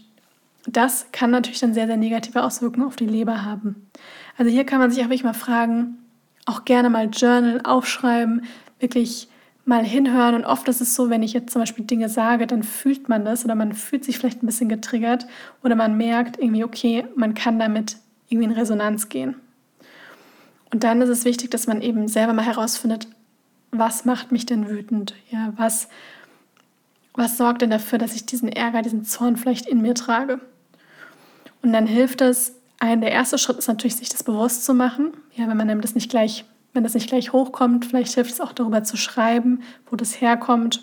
das 0.66 1.06
kann 1.12 1.30
natürlich 1.30 1.60
dann 1.60 1.74
sehr, 1.74 1.86
sehr 1.86 1.96
negative 1.96 2.42
Auswirkungen 2.42 2.86
auf 2.86 2.96
die 2.96 3.06
Leber 3.06 3.44
haben. 3.44 3.88
Also 4.36 4.50
hier 4.50 4.64
kann 4.64 4.78
man 4.78 4.90
sich 4.90 5.00
auch 5.00 5.06
wirklich 5.06 5.24
mal 5.24 5.34
fragen, 5.34 5.98
auch 6.46 6.64
gerne 6.64 6.90
mal 6.90 7.08
Journal 7.08 7.60
aufschreiben, 7.64 8.44
wirklich 8.78 9.28
mal 9.64 9.84
hinhören. 9.84 10.34
Und 10.34 10.44
oft 10.44 10.68
ist 10.68 10.80
es 10.80 10.94
so, 10.94 11.10
wenn 11.10 11.22
ich 11.22 11.32
jetzt 11.32 11.52
zum 11.52 11.62
Beispiel 11.62 11.84
Dinge 11.84 12.08
sage, 12.08 12.46
dann 12.46 12.62
fühlt 12.62 13.08
man 13.08 13.24
das 13.24 13.44
oder 13.44 13.54
man 13.54 13.72
fühlt 13.72 14.04
sich 14.04 14.18
vielleicht 14.18 14.42
ein 14.42 14.46
bisschen 14.46 14.68
getriggert 14.68 15.26
oder 15.62 15.76
man 15.76 15.96
merkt 15.96 16.38
irgendwie, 16.38 16.64
okay, 16.64 17.06
man 17.16 17.34
kann 17.34 17.58
damit 17.58 17.96
irgendwie 18.28 18.48
in 18.48 18.56
Resonanz 18.56 19.08
gehen. 19.08 19.36
Und 20.72 20.84
dann 20.84 21.00
ist 21.02 21.08
es 21.08 21.24
wichtig, 21.24 21.50
dass 21.50 21.66
man 21.66 21.82
eben 21.82 22.06
selber 22.08 22.32
mal 22.32 22.44
herausfindet, 22.44 23.08
was 23.72 24.04
macht 24.04 24.32
mich 24.32 24.46
denn 24.46 24.68
wütend? 24.68 25.14
Ja, 25.30 25.52
was, 25.56 25.88
was 27.14 27.36
sorgt 27.36 27.62
denn 27.62 27.70
dafür, 27.70 27.98
dass 27.98 28.14
ich 28.14 28.26
diesen 28.26 28.48
Ärger, 28.48 28.82
diesen 28.82 29.04
Zorn 29.04 29.36
vielleicht 29.36 29.66
in 29.66 29.82
mir 29.82 29.94
trage? 29.94 30.40
Und 31.62 31.72
dann 31.72 31.86
hilft 31.86 32.20
es, 32.20 32.54
ein, 32.78 33.00
der 33.00 33.12
erste 33.12 33.36
Schritt 33.36 33.58
ist 33.58 33.68
natürlich, 33.68 33.96
sich 33.96 34.08
das 34.08 34.22
bewusst 34.22 34.64
zu 34.64 34.72
machen. 34.72 35.12
Ja, 35.34 35.46
wenn 35.48 35.56
man 35.56 35.80
das 35.80 35.94
nicht 35.94 36.10
gleich, 36.10 36.44
wenn 36.72 36.82
das 36.82 36.94
nicht 36.94 37.08
gleich 37.08 37.32
hochkommt, 37.32 37.84
vielleicht 37.84 38.14
hilft 38.14 38.32
es 38.32 38.40
auch 38.40 38.52
darüber 38.52 38.84
zu 38.84 38.96
schreiben, 38.96 39.62
wo 39.90 39.96
das 39.96 40.20
herkommt. 40.20 40.80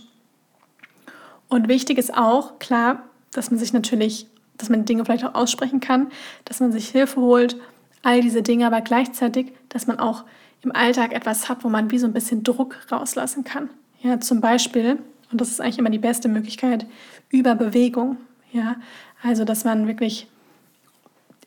Und 1.50 1.68
wichtig 1.68 1.98
ist 1.98 2.16
auch, 2.16 2.60
klar, 2.60 3.04
dass 3.32 3.50
man 3.50 3.60
sich 3.60 3.74
natürlich, 3.74 4.28
dass 4.58 4.70
man 4.70 4.86
Dinge 4.86 5.06
vielleicht 5.06 5.26
auch 5.26 5.34
aussprechen 5.34 5.80
kann, 5.80 6.08
dass 6.46 6.60
man 6.60 6.72
sich 6.72 6.90
Hilfe 6.90 7.20
holt, 7.20 7.56
all 8.04 8.22
diese 8.22 8.44
Dinge, 8.44 8.68
aber 8.68 8.82
gleichzeitig, 8.82 9.54
dass 9.70 9.88
man 9.88 10.00
auch 10.00 10.24
im 10.62 10.76
Alltag 10.76 11.14
etwas 11.14 11.50
hat, 11.50 11.64
wo 11.64 11.70
man 11.70 11.90
wie 11.90 12.00
so 12.00 12.06
ein 12.06 12.14
bisschen 12.14 12.44
Druck 12.44 12.78
rauslassen 12.92 13.44
kann. 13.44 13.70
Ja, 14.02 14.20
zum 14.20 14.42
Beispiel, 14.42 15.00
und 15.32 15.42
das 15.42 15.50
ist 15.50 15.62
eigentlich 15.62 15.80
immer 15.80 15.90
die 15.90 15.98
beste 15.98 16.28
Möglichkeit, 16.30 16.86
über 17.30 17.56
Bewegung. 17.56 18.18
Ja, 18.52 18.78
also 19.22 19.44
dass 19.44 19.66
man 19.66 19.88
wirklich 19.88 20.28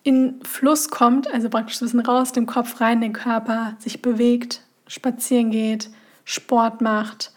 in 0.02 0.40
Fluss 0.42 0.88
kommt, 0.88 1.32
also 1.32 1.48
praktisch 1.48 1.80
ein 1.80 1.84
bisschen 1.86 2.00
raus 2.00 2.32
dem 2.32 2.46
Kopf 2.46 2.80
rein, 2.80 3.00
den 3.00 3.12
Körper, 3.12 3.74
sich 3.78 4.02
bewegt, 4.02 4.62
spazieren 4.86 5.50
geht, 5.50 5.90
Sport 6.24 6.80
macht, 6.80 7.32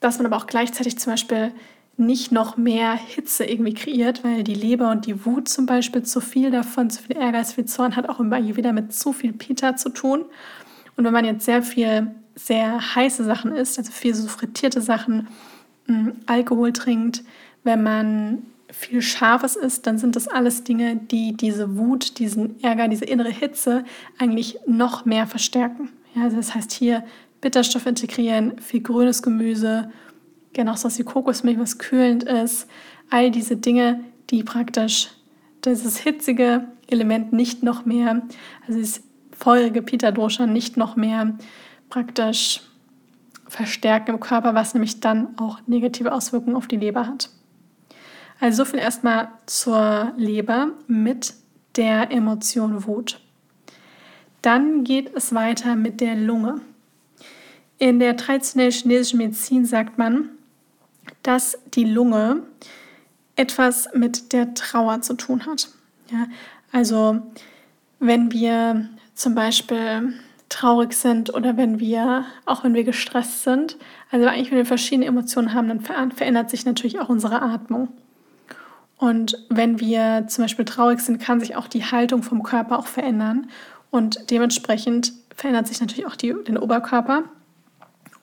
dass 0.00 0.18
man 0.18 0.26
aber 0.26 0.36
auch 0.36 0.46
gleichzeitig 0.46 0.98
zum 0.98 1.12
Beispiel 1.12 1.52
nicht 1.96 2.32
noch 2.32 2.56
mehr 2.56 2.94
Hitze 2.94 3.44
irgendwie 3.44 3.74
kreiert, 3.74 4.24
weil 4.24 4.42
die 4.42 4.54
Leber 4.54 4.90
und 4.90 5.06
die 5.06 5.24
Wut 5.24 5.48
zum 5.48 5.66
Beispiel 5.66 6.02
zu 6.02 6.20
viel 6.20 6.50
davon, 6.50 6.90
zu 6.90 7.02
viel 7.02 7.16
Ärger, 7.16 7.44
zu 7.44 7.54
viel 7.54 7.66
Zorn 7.66 7.94
hat 7.94 8.08
auch 8.08 8.18
immer 8.18 8.42
wieder 8.56 8.72
mit 8.72 8.92
zu 8.92 9.12
viel 9.12 9.32
Pita 9.32 9.76
zu 9.76 9.90
tun. 9.90 10.24
Und 10.96 11.04
wenn 11.04 11.12
man 11.12 11.24
jetzt 11.24 11.44
sehr 11.44 11.62
viel, 11.62 12.08
sehr 12.34 12.94
heiße 12.96 13.24
Sachen 13.24 13.52
isst, 13.52 13.78
also 13.78 13.92
viel 13.92 14.14
so 14.14 14.26
frittierte 14.28 14.80
Sachen, 14.80 15.28
Alkohol 16.26 16.72
trinkt, 16.72 17.22
wenn 17.62 17.82
man 17.82 18.42
viel 18.70 19.02
Scharfes 19.02 19.56
ist, 19.56 19.86
dann 19.86 19.98
sind 19.98 20.16
das 20.16 20.28
alles 20.28 20.64
Dinge, 20.64 20.96
die 20.96 21.36
diese 21.36 21.76
Wut, 21.76 22.18
diesen 22.18 22.62
Ärger, 22.62 22.88
diese 22.88 23.04
innere 23.04 23.30
Hitze 23.30 23.84
eigentlich 24.18 24.58
noch 24.66 25.04
mehr 25.04 25.26
verstärken. 25.26 25.90
Ja, 26.14 26.24
also 26.24 26.36
das 26.36 26.54
heißt 26.54 26.72
hier 26.72 27.04
Bitterstoff 27.40 27.86
integrieren, 27.86 28.58
viel 28.58 28.80
grünes 28.80 29.22
Gemüse, 29.22 29.90
gerne 30.52 30.72
auch 30.72 30.76
so 30.76 30.88
wie 30.98 31.04
Kokosmilch, 31.04 31.58
was 31.58 31.78
kühlend 31.78 32.24
ist. 32.24 32.68
All 33.10 33.30
diese 33.30 33.56
Dinge, 33.56 34.00
die 34.30 34.42
praktisch 34.42 35.10
dieses 35.64 35.98
hitzige 35.98 36.66
Element 36.88 37.32
nicht 37.32 37.62
noch 37.62 37.84
mehr, 37.84 38.22
also 38.66 38.78
dieses 38.78 39.02
feurige 39.32 39.82
Pita 39.82 40.10
Dosha 40.10 40.46
nicht 40.46 40.76
noch 40.76 40.96
mehr 40.96 41.36
praktisch 41.90 42.62
verstärken 43.54 44.14
im 44.14 44.20
Körper, 44.20 44.54
was 44.54 44.74
nämlich 44.74 44.98
dann 44.98 45.38
auch 45.38 45.60
negative 45.66 46.12
Auswirkungen 46.12 46.56
auf 46.56 46.66
die 46.66 46.76
Leber 46.76 47.06
hat. 47.06 47.30
Also 48.40 48.64
so 48.64 48.70
viel 48.70 48.80
erstmal 48.80 49.28
zur 49.46 50.12
Leber 50.16 50.72
mit 50.88 51.34
der 51.76 52.10
Emotion 52.10 52.84
Wut. 52.86 53.20
Dann 54.42 54.82
geht 54.82 55.14
es 55.14 55.34
weiter 55.34 55.76
mit 55.76 56.00
der 56.00 56.16
Lunge. 56.16 56.60
In 57.78 58.00
der 58.00 58.16
traditionellen 58.16 58.72
chinesischen 58.72 59.18
Medizin 59.18 59.64
sagt 59.64 59.98
man, 59.98 60.30
dass 61.22 61.56
die 61.74 61.84
Lunge 61.84 62.42
etwas 63.36 63.88
mit 63.94 64.32
der 64.32 64.54
Trauer 64.54 65.00
zu 65.00 65.14
tun 65.14 65.46
hat. 65.46 65.68
Ja, 66.10 66.26
also 66.72 67.20
wenn 68.00 68.32
wir 68.32 68.88
zum 69.14 69.36
Beispiel 69.36 70.14
traurig 70.54 70.92
sind 70.92 71.34
oder 71.34 71.56
wenn 71.56 71.80
wir, 71.80 72.24
auch 72.46 72.62
wenn 72.62 72.74
wir 72.74 72.84
gestresst 72.84 73.42
sind, 73.42 73.76
also 74.10 74.26
eigentlich 74.26 74.50
wenn 74.50 74.58
wir 74.58 74.66
verschiedene 74.66 75.06
Emotionen 75.06 75.52
haben, 75.52 75.68
dann 75.68 76.12
verändert 76.12 76.48
sich 76.48 76.64
natürlich 76.64 77.00
auch 77.00 77.08
unsere 77.08 77.42
Atmung. 77.42 77.88
Und 78.96 79.36
wenn 79.48 79.80
wir 79.80 80.26
zum 80.28 80.44
Beispiel 80.44 80.64
traurig 80.64 81.00
sind, 81.00 81.20
kann 81.20 81.40
sich 81.40 81.56
auch 81.56 81.66
die 81.66 81.84
Haltung 81.84 82.22
vom 82.22 82.44
Körper 82.44 82.78
auch 82.78 82.86
verändern. 82.86 83.48
Und 83.90 84.30
dementsprechend 84.30 85.12
verändert 85.34 85.66
sich 85.66 85.80
natürlich 85.80 86.06
auch 86.06 86.16
die, 86.16 86.32
den 86.46 86.56
Oberkörper. 86.56 87.24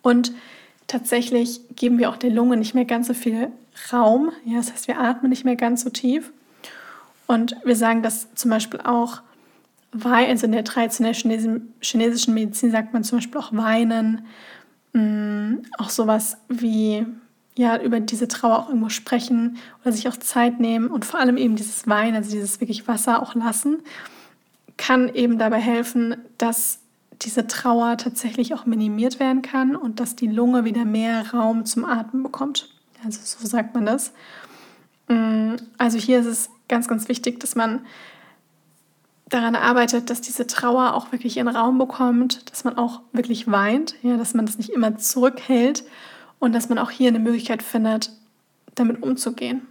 Und 0.01 0.31
tatsächlich 0.88 1.59
geben 1.75 2.00
wir 2.00 2.09
auch 2.09 2.17
der 2.17 2.31
Lunge 2.31 2.55
nicht 2.55 2.73
mehr 2.73 2.85
ganz 2.85 3.07
so 3.07 3.13
viel 3.13 3.50
Raum. 3.91 4.31
Ja, 4.45 4.57
das 4.57 4.71
heißt, 4.71 4.88
wir 4.88 5.00
atmen 5.00 5.29
nicht 5.29 5.43
mehr 5.43 5.57
ganz 5.57 5.83
so 5.83 5.89
tief. 5.89 6.31
Und 7.27 7.57
wir 7.65 7.75
sagen 7.75 8.01
das 8.01 8.33
zum 8.35 8.50
Beispiel 8.51 8.79
auch, 8.81 9.21
also 9.93 10.45
in 10.45 10.51
der 10.51 10.63
traditionellen 10.63 11.74
chinesischen 11.81 12.33
Medizin 12.33 12.71
sagt 12.71 12.93
man 12.93 13.03
zum 13.03 13.17
Beispiel 13.17 13.39
auch 13.39 13.51
weinen, 13.53 14.25
mm, 14.93 15.63
auch 15.77 15.89
sowas 15.89 16.38
wie 16.48 17.05
ja, 17.57 17.77
über 17.81 18.00
diese 18.00 18.27
Trauer 18.27 18.60
auch 18.60 18.69
irgendwo 18.69 18.89
sprechen 18.89 19.57
oder 19.81 19.91
sich 19.91 20.07
auch 20.07 20.17
Zeit 20.17 20.60
nehmen 20.60 20.88
und 20.88 21.03
vor 21.03 21.19
allem 21.19 21.38
eben 21.38 21.55
dieses 21.55 21.88
Weinen, 21.88 22.15
also 22.15 22.31
dieses 22.31 22.62
wirklich 22.62 22.88
Wasser 22.88 23.21
auch 23.21 23.36
lassen, 23.36 23.79
kann 24.77 25.10
eben 25.13 25.38
dabei 25.38 25.60
helfen, 25.60 26.15
dass 26.38 26.79
diese 27.21 27.48
Trauer 27.48 27.98
tatsächlich 27.98 28.53
auch 28.53 28.65
minimiert 28.65 29.19
werden 29.19 29.41
kann 29.41 29.75
und 29.75 30.00
dass 30.00 30.15
die 30.15 30.27
Lunge 30.27 30.65
wieder 30.65 30.86
mehr 30.86 31.33
Raum 31.33 31.65
zum 31.65 31.86
Atmen 31.86 32.24
bekommt. 32.24 32.69
Also 33.03 33.19
so 33.24 33.48
sagt 33.48 33.75
man 33.75 33.86
das. 33.86 34.13
Mm, 35.07 35.55
also 35.77 35.98
hier 35.98 36.19
ist 36.19 36.25
es 36.25 36.50
ganz, 36.67 36.88
ganz 36.88 37.10
wichtig, 37.10 37.39
dass 37.39 37.55
man 37.55 37.81
daran 39.31 39.55
arbeitet, 39.55 40.09
dass 40.09 40.21
diese 40.21 40.45
Trauer 40.45 40.93
auch 40.93 41.11
wirklich 41.11 41.38
ihren 41.38 41.47
Raum 41.47 41.79
bekommt, 41.79 42.51
dass 42.51 42.63
man 42.63 42.77
auch 42.77 43.00
wirklich 43.13 43.50
weint, 43.50 43.95
ja, 44.03 44.17
dass 44.17 44.33
man 44.33 44.45
das 44.45 44.57
nicht 44.57 44.69
immer 44.69 44.97
zurückhält 44.97 45.83
und 46.38 46.53
dass 46.53 46.69
man 46.69 46.77
auch 46.77 46.91
hier 46.91 47.07
eine 47.07 47.19
Möglichkeit 47.19 47.63
findet, 47.63 48.11
damit 48.75 49.01
umzugehen. 49.01 49.67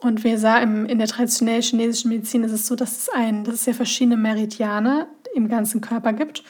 Und 0.00 0.22
wir 0.22 0.38
sagen, 0.38 0.86
in 0.86 0.98
der 0.98 1.06
traditionellen 1.06 1.62
chinesischen 1.62 2.10
Medizin 2.10 2.44
ist 2.44 2.52
es 2.52 2.66
so, 2.66 2.76
dass 2.76 2.98
es, 2.98 3.08
ein, 3.08 3.44
dass 3.44 3.54
es 3.54 3.66
ja 3.66 3.72
verschiedene 3.72 4.16
Meridiane 4.16 5.06
im 5.34 5.48
ganzen 5.48 5.80
Körper 5.80 6.12
gibt. 6.12 6.42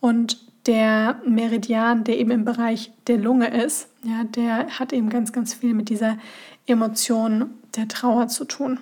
Und 0.00 0.44
der 0.66 1.20
Meridian, 1.24 2.04
der 2.04 2.18
eben 2.18 2.32
im 2.32 2.44
Bereich 2.44 2.92
der 3.06 3.16
Lunge 3.18 3.48
ist, 3.48 3.88
ja, 4.02 4.24
der 4.24 4.78
hat 4.78 4.92
eben 4.92 5.08
ganz, 5.08 5.32
ganz 5.32 5.54
viel 5.54 5.72
mit 5.72 5.88
dieser 5.88 6.18
Emotion 6.66 7.50
der 7.76 7.88
Trauer 7.88 8.28
zu 8.28 8.44
tun. 8.44 8.80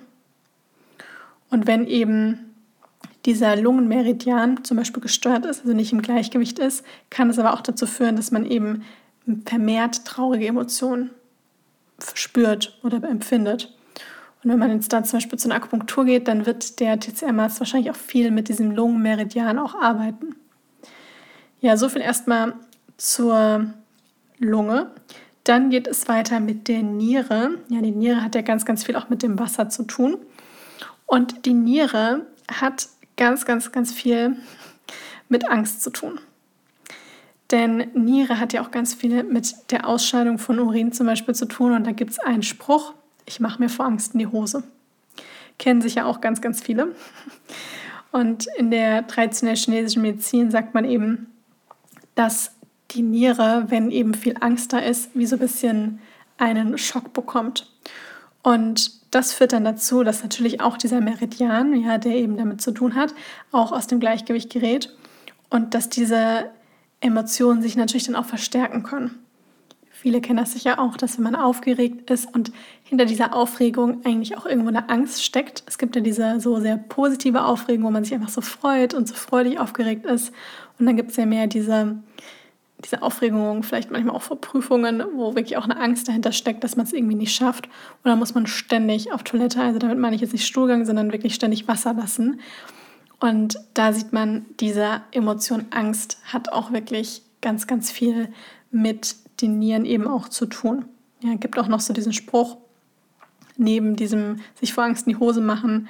Und 1.51 1.67
wenn 1.67 1.85
eben 1.85 2.54
dieser 3.25 3.55
Lungenmeridian 3.55 4.63
zum 4.63 4.77
Beispiel 4.77 5.01
gestört 5.01 5.45
ist, 5.45 5.61
also 5.61 5.73
nicht 5.73 5.91
im 5.91 6.01
Gleichgewicht 6.01 6.59
ist, 6.59 6.85
kann 7.09 7.29
es 7.29 7.39
aber 7.39 7.53
auch 7.53 7.61
dazu 7.61 7.87
führen, 7.87 8.15
dass 8.15 8.31
man 8.31 8.45
eben 8.45 8.83
vermehrt 9.45 10.05
traurige 10.05 10.47
Emotionen 10.47 11.09
spürt 12.13 12.77
oder 12.83 13.01
empfindet. 13.07 13.73
Und 14.43 14.51
wenn 14.51 14.59
man 14.59 14.71
jetzt 14.71 14.93
dann 14.93 15.05
zum 15.05 15.17
Beispiel 15.17 15.39
zu 15.39 15.47
einer 15.47 15.55
Akupunktur 15.55 16.05
geht, 16.05 16.27
dann 16.27 16.45
wird 16.45 16.79
der 16.79 16.99
TCM-Arzt 16.99 17.59
wahrscheinlich 17.59 17.89
auch 17.89 17.95
viel 17.95 18.29
mit 18.29 18.47
diesem 18.47 18.71
Lungenmeridian 18.71 19.57
auch 19.57 19.73
arbeiten. 19.73 20.35
Ja, 21.61 21.77
so 21.77 21.89
viel 21.89 22.01
erstmal 22.01 22.53
zur 22.97 23.73
Lunge. 24.37 24.91
Dann 25.45 25.71
geht 25.71 25.87
es 25.87 26.07
weiter 26.07 26.39
mit 26.39 26.67
der 26.67 26.83
Niere. 26.83 27.57
Ja, 27.69 27.81
die 27.81 27.91
Niere 27.91 28.23
hat 28.23 28.35
ja 28.35 28.41
ganz, 28.41 28.65
ganz 28.65 28.83
viel 28.83 28.95
auch 28.95 29.09
mit 29.09 29.23
dem 29.23 29.39
Wasser 29.39 29.69
zu 29.69 29.83
tun. 29.83 30.17
Und 31.07 31.45
die 31.45 31.53
Niere 31.53 32.27
hat 32.51 32.87
ganz, 33.17 33.45
ganz, 33.45 33.71
ganz 33.71 33.93
viel 33.93 34.35
mit 35.29 35.49
Angst 35.49 35.81
zu 35.81 35.89
tun. 35.89 36.19
Denn 37.51 37.89
Niere 37.93 38.39
hat 38.39 38.53
ja 38.53 38.61
auch 38.61 38.71
ganz 38.71 38.93
viel 38.93 39.23
mit 39.23 39.71
der 39.71 39.87
Ausscheidung 39.87 40.39
von 40.39 40.59
Urin 40.59 40.91
zum 40.91 41.05
Beispiel 41.05 41.35
zu 41.35 41.45
tun. 41.45 41.73
Und 41.73 41.85
da 41.85 41.91
gibt 41.91 42.11
es 42.11 42.19
einen 42.19 42.43
Spruch, 42.43 42.93
ich 43.25 43.39
mache 43.39 43.61
mir 43.61 43.69
vor 43.69 43.85
Angst 43.85 44.13
in 44.13 44.19
die 44.19 44.27
Hose. 44.27 44.63
Kennen 45.57 45.81
sich 45.81 45.95
ja 45.95 46.05
auch 46.05 46.21
ganz, 46.21 46.41
ganz 46.41 46.61
viele. 46.61 46.95
Und 48.11 48.47
in 48.57 48.71
der 48.71 49.07
traditionellen 49.07 49.57
chinesischen 49.57 50.01
Medizin 50.01 50.49
sagt 50.49 50.73
man 50.73 50.85
eben, 50.85 51.27
dass 52.15 52.51
die 52.91 53.01
Niere, 53.01 53.65
wenn 53.67 53.91
eben 53.91 54.13
viel 54.13 54.35
Angst 54.39 54.73
da 54.73 54.79
ist, 54.79 55.09
wie 55.13 55.25
so 55.25 55.35
ein 55.35 55.39
bisschen 55.39 55.99
einen 56.37 56.77
Schock 56.77 57.13
bekommt. 57.13 57.71
Und 58.41 58.91
das 59.15 59.31
führt 59.31 59.53
dann 59.53 59.63
dazu, 59.63 60.03
dass 60.03 60.23
natürlich 60.23 60.59
auch 60.59 60.75
dieser 60.77 60.99
Meridian, 60.99 61.73
ja, 61.81 61.97
der 61.97 62.15
eben 62.15 62.35
damit 62.35 62.61
zu 62.61 62.71
tun 62.71 62.95
hat, 62.95 63.15
auch 63.53 63.71
aus 63.71 63.87
dem 63.87 64.01
Gleichgewicht 64.01 64.49
gerät 64.49 64.93
und 65.49 65.73
dass 65.73 65.87
diese 65.87 66.49
Emotionen 66.99 67.61
sich 67.61 67.77
natürlich 67.77 68.03
dann 68.03 68.17
auch 68.17 68.25
verstärken 68.25 68.83
können. 68.83 69.19
Viele 69.89 70.19
kennen 70.19 70.37
das 70.37 70.51
sicher 70.51 70.79
auch, 70.79 70.97
dass 70.97 71.17
wenn 71.17 71.23
man 71.23 71.35
aufgeregt 71.35 72.11
ist 72.11 72.27
und 72.35 72.51
hinter 72.83 73.05
dieser 73.05 73.33
Aufregung 73.33 74.05
eigentlich 74.05 74.37
auch 74.37 74.45
irgendwo 74.45 74.67
eine 74.67 74.89
Angst 74.89 75.23
steckt. 75.23 75.63
Es 75.65 75.77
gibt 75.77 75.95
ja 75.95 76.01
diese 76.01 76.41
so 76.41 76.59
sehr 76.59 76.75
positive 76.75 77.45
Aufregung, 77.45 77.85
wo 77.85 77.91
man 77.91 78.03
sich 78.03 78.13
einfach 78.13 78.29
so 78.29 78.41
freut 78.41 78.93
und 78.93 79.07
so 79.07 79.15
freudig 79.15 79.59
aufgeregt 79.59 80.05
ist. 80.05 80.33
Und 80.77 80.87
dann 80.87 80.97
gibt 80.97 81.11
es 81.11 81.17
ja 81.17 81.25
mehr 81.25 81.47
diese, 81.47 81.97
diese 82.83 83.01
Aufregung, 83.01 83.63
vielleicht 83.63 83.89
manchmal 83.89 84.15
auch 84.15 84.21
vor 84.21 84.39
Prüfungen, 84.39 85.03
wo 85.15 85.35
wirklich 85.35 85.57
auch 85.57 85.63
eine 85.63 85.79
Angst 85.79 86.07
dahinter 86.07 86.31
steckt, 86.31 86.63
dass 86.63 86.75
man 86.75 86.85
es 86.85 86.93
irgendwie 86.93 87.15
nicht 87.15 87.33
schafft. 87.33 87.67
Und 87.67 88.09
dann 88.09 88.19
muss 88.19 88.35
man 88.35 88.47
ständig 88.47 89.11
auf 89.11 89.23
Toilette, 89.23 89.61
also 89.61 89.79
damit 89.79 89.97
meine 89.97 90.15
ich 90.15 90.21
jetzt 90.21 90.33
nicht 90.33 90.45
Stuhlgang, 90.45 90.85
sondern 90.85 91.11
wirklich 91.11 91.35
ständig 91.35 91.67
Wasser 91.67 91.93
lassen. 91.93 92.41
Und 93.19 93.57
da 93.73 93.93
sieht 93.93 94.11
man, 94.13 94.45
diese 94.59 95.01
Emotion 95.11 95.65
Angst 95.71 96.19
hat 96.25 96.51
auch 96.51 96.73
wirklich 96.73 97.23
ganz, 97.41 97.65
ganz 97.65 97.91
viel 97.91 98.29
mit 98.71 99.15
den 99.41 99.57
Nieren 99.59 99.85
eben 99.85 100.07
auch 100.07 100.27
zu 100.27 100.45
tun. 100.45 100.85
Ja, 101.21 101.35
gibt 101.35 101.57
auch 101.57 101.67
noch 101.67 101.79
so 101.79 101.93
diesen 101.93 102.13
Spruch, 102.13 102.57
neben 103.57 103.95
diesem 103.95 104.41
sich 104.55 104.73
vor 104.73 104.83
Angst 104.83 105.07
in 105.07 105.13
die 105.13 105.19
Hose 105.19 105.41
machen, 105.41 105.87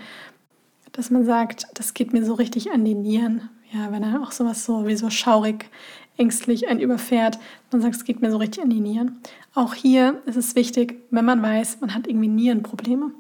dass 0.92 1.10
man 1.10 1.26
sagt, 1.26 1.68
das 1.74 1.94
geht 1.94 2.14
mir 2.14 2.24
so 2.24 2.36
richtig 2.36 2.72
an 2.72 2.86
die 2.86 2.96
Nieren. 2.96 3.50
Ja, 3.72 3.92
wenn 3.92 4.04
er 4.04 4.22
auch 4.22 4.32
sowas 4.32 4.64
so 4.64 4.88
wie 4.88 4.96
so 4.96 5.10
schaurig, 5.10 5.70
ängstlich 6.18 6.68
einen 6.68 6.80
überfährt, 6.80 7.40
man 7.72 7.82
sagt, 7.82 7.96
es 7.96 8.04
geht 8.06 8.22
mir 8.22 8.32
so 8.32 8.38
richtig 8.38 8.64
an 8.64 8.70
die 8.70 8.80
Nieren. 8.80 9.20
Auch 9.54 9.74
hier 9.74 10.22
ist 10.26 10.38
es 10.38 10.56
wichtig, 10.56 11.02
wenn 11.12 11.26
man 11.26 11.42
weiß, 11.42 11.82
man 11.82 11.94
hat 11.94 12.08
irgendwie 12.08 12.28
Nierenprobleme. 12.28 13.12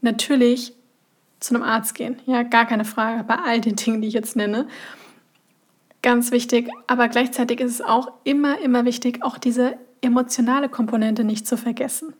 Natürlich 0.00 0.72
zu 1.40 1.54
einem 1.54 1.62
Arzt 1.62 1.94
gehen, 1.94 2.16
ja, 2.26 2.42
gar 2.42 2.66
keine 2.66 2.84
Frage, 2.84 3.24
bei 3.24 3.36
all 3.36 3.60
den 3.60 3.76
Dingen, 3.76 4.02
die 4.02 4.08
ich 4.08 4.14
jetzt 4.14 4.36
nenne. 4.36 4.66
Ganz 6.02 6.32
wichtig, 6.32 6.68
aber 6.86 7.08
gleichzeitig 7.08 7.60
ist 7.60 7.72
es 7.72 7.80
auch 7.82 8.12
immer, 8.24 8.58
immer 8.60 8.84
wichtig, 8.84 9.22
auch 9.22 9.38
diese 9.38 9.76
emotionale 10.00 10.68
Komponente 10.68 11.24
nicht 11.24 11.46
zu 11.46 11.56
vergessen. 11.56 12.14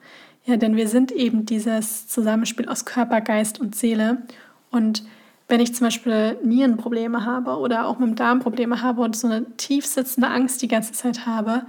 Ja, 0.44 0.56
denn 0.56 0.76
wir 0.76 0.88
sind 0.88 1.12
eben 1.12 1.46
dieses 1.46 2.08
Zusammenspiel 2.08 2.68
aus 2.68 2.84
Körper, 2.84 3.20
Geist 3.20 3.60
und 3.60 3.74
Seele. 3.74 4.22
Und 4.70 5.04
wenn 5.50 5.60
ich 5.60 5.74
zum 5.74 5.86
Beispiel 5.86 6.38
Nierenprobleme 6.44 7.26
habe 7.26 7.58
oder 7.58 7.86
auch 7.86 7.98
mit 7.98 8.08
dem 8.08 8.14
Darm 8.14 8.38
Probleme 8.38 8.82
habe 8.82 9.02
und 9.02 9.16
so 9.16 9.26
eine 9.26 9.44
tief 9.56 9.84
sitzende 9.84 10.28
Angst 10.28 10.62
die 10.62 10.68
ganze 10.68 10.92
Zeit 10.92 11.26
habe, 11.26 11.62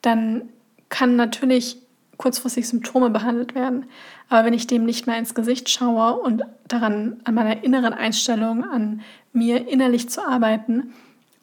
dann 0.00 0.48
kann 0.88 1.16
natürlich 1.16 1.76
kurzfristig 2.16 2.68
Symptome 2.68 3.10
behandelt 3.10 3.54
werden. 3.54 3.86
Aber 4.28 4.46
wenn 4.46 4.54
ich 4.54 4.66
dem 4.66 4.84
nicht 4.84 5.06
mehr 5.06 5.18
ins 5.18 5.34
Gesicht 5.34 5.68
schaue 5.68 6.20
und 6.20 6.42
daran 6.68 7.20
an 7.24 7.34
meiner 7.34 7.62
inneren 7.64 7.92
Einstellung, 7.92 8.64
an 8.64 9.02
mir 9.32 9.68
innerlich 9.68 10.08
zu 10.08 10.26
arbeiten, 10.26 10.92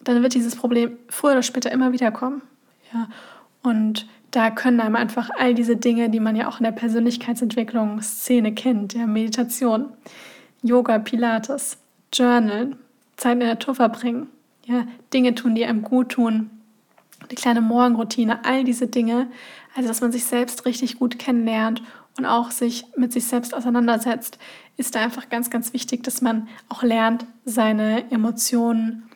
dann 0.02 0.22
wird 0.22 0.34
dieses 0.34 0.56
Problem 0.56 0.96
früher 1.08 1.32
oder 1.32 1.42
später 1.42 1.70
immer 1.70 1.92
wieder 1.92 2.10
kommen. 2.10 2.42
Ja, 2.92 3.08
und 3.62 4.08
da 4.30 4.50
können 4.50 4.80
einem 4.80 4.96
einfach 4.96 5.30
all 5.38 5.54
diese 5.54 5.76
Dinge, 5.76 6.08
die 6.08 6.20
man 6.20 6.36
ja 6.36 6.48
auch 6.48 6.58
in 6.58 6.64
der 6.64 6.72
Persönlichkeitsentwicklungsszene 6.72 8.54
kennt, 8.54 8.94
ja, 8.94 9.06
Meditation, 9.06 9.86
Yoga, 10.62 10.98
Pilates, 10.98 11.78
Journal, 12.12 12.76
Zeit 13.16 13.34
in 13.34 13.40
der 13.40 13.48
Natur 13.50 13.74
verbringen, 13.74 14.28
ja, 14.66 14.86
Dinge 15.12 15.34
tun, 15.34 15.54
die 15.54 15.64
einem 15.64 15.82
gut 15.82 16.10
tun, 16.10 16.50
die 17.30 17.34
kleine 17.34 17.60
Morgenroutine, 17.60 18.44
all 18.44 18.64
diese 18.64 18.86
Dinge, 18.86 19.28
also 19.74 19.88
dass 19.88 20.00
man 20.00 20.12
sich 20.12 20.24
selbst 20.24 20.64
richtig 20.64 20.98
gut 20.98 21.18
kennenlernt 21.18 21.82
und 22.18 22.26
auch 22.26 22.50
sich 22.50 22.84
mit 22.96 23.12
sich 23.12 23.26
selbst 23.26 23.54
auseinandersetzt, 23.54 24.38
ist 24.76 24.94
da 24.94 25.00
einfach 25.00 25.28
ganz, 25.28 25.50
ganz 25.50 25.72
wichtig, 25.72 26.02
dass 26.02 26.22
man 26.22 26.48
auch 26.68 26.82
lernt, 26.82 27.26
seine 27.44 28.10
Emotionen 28.10 29.10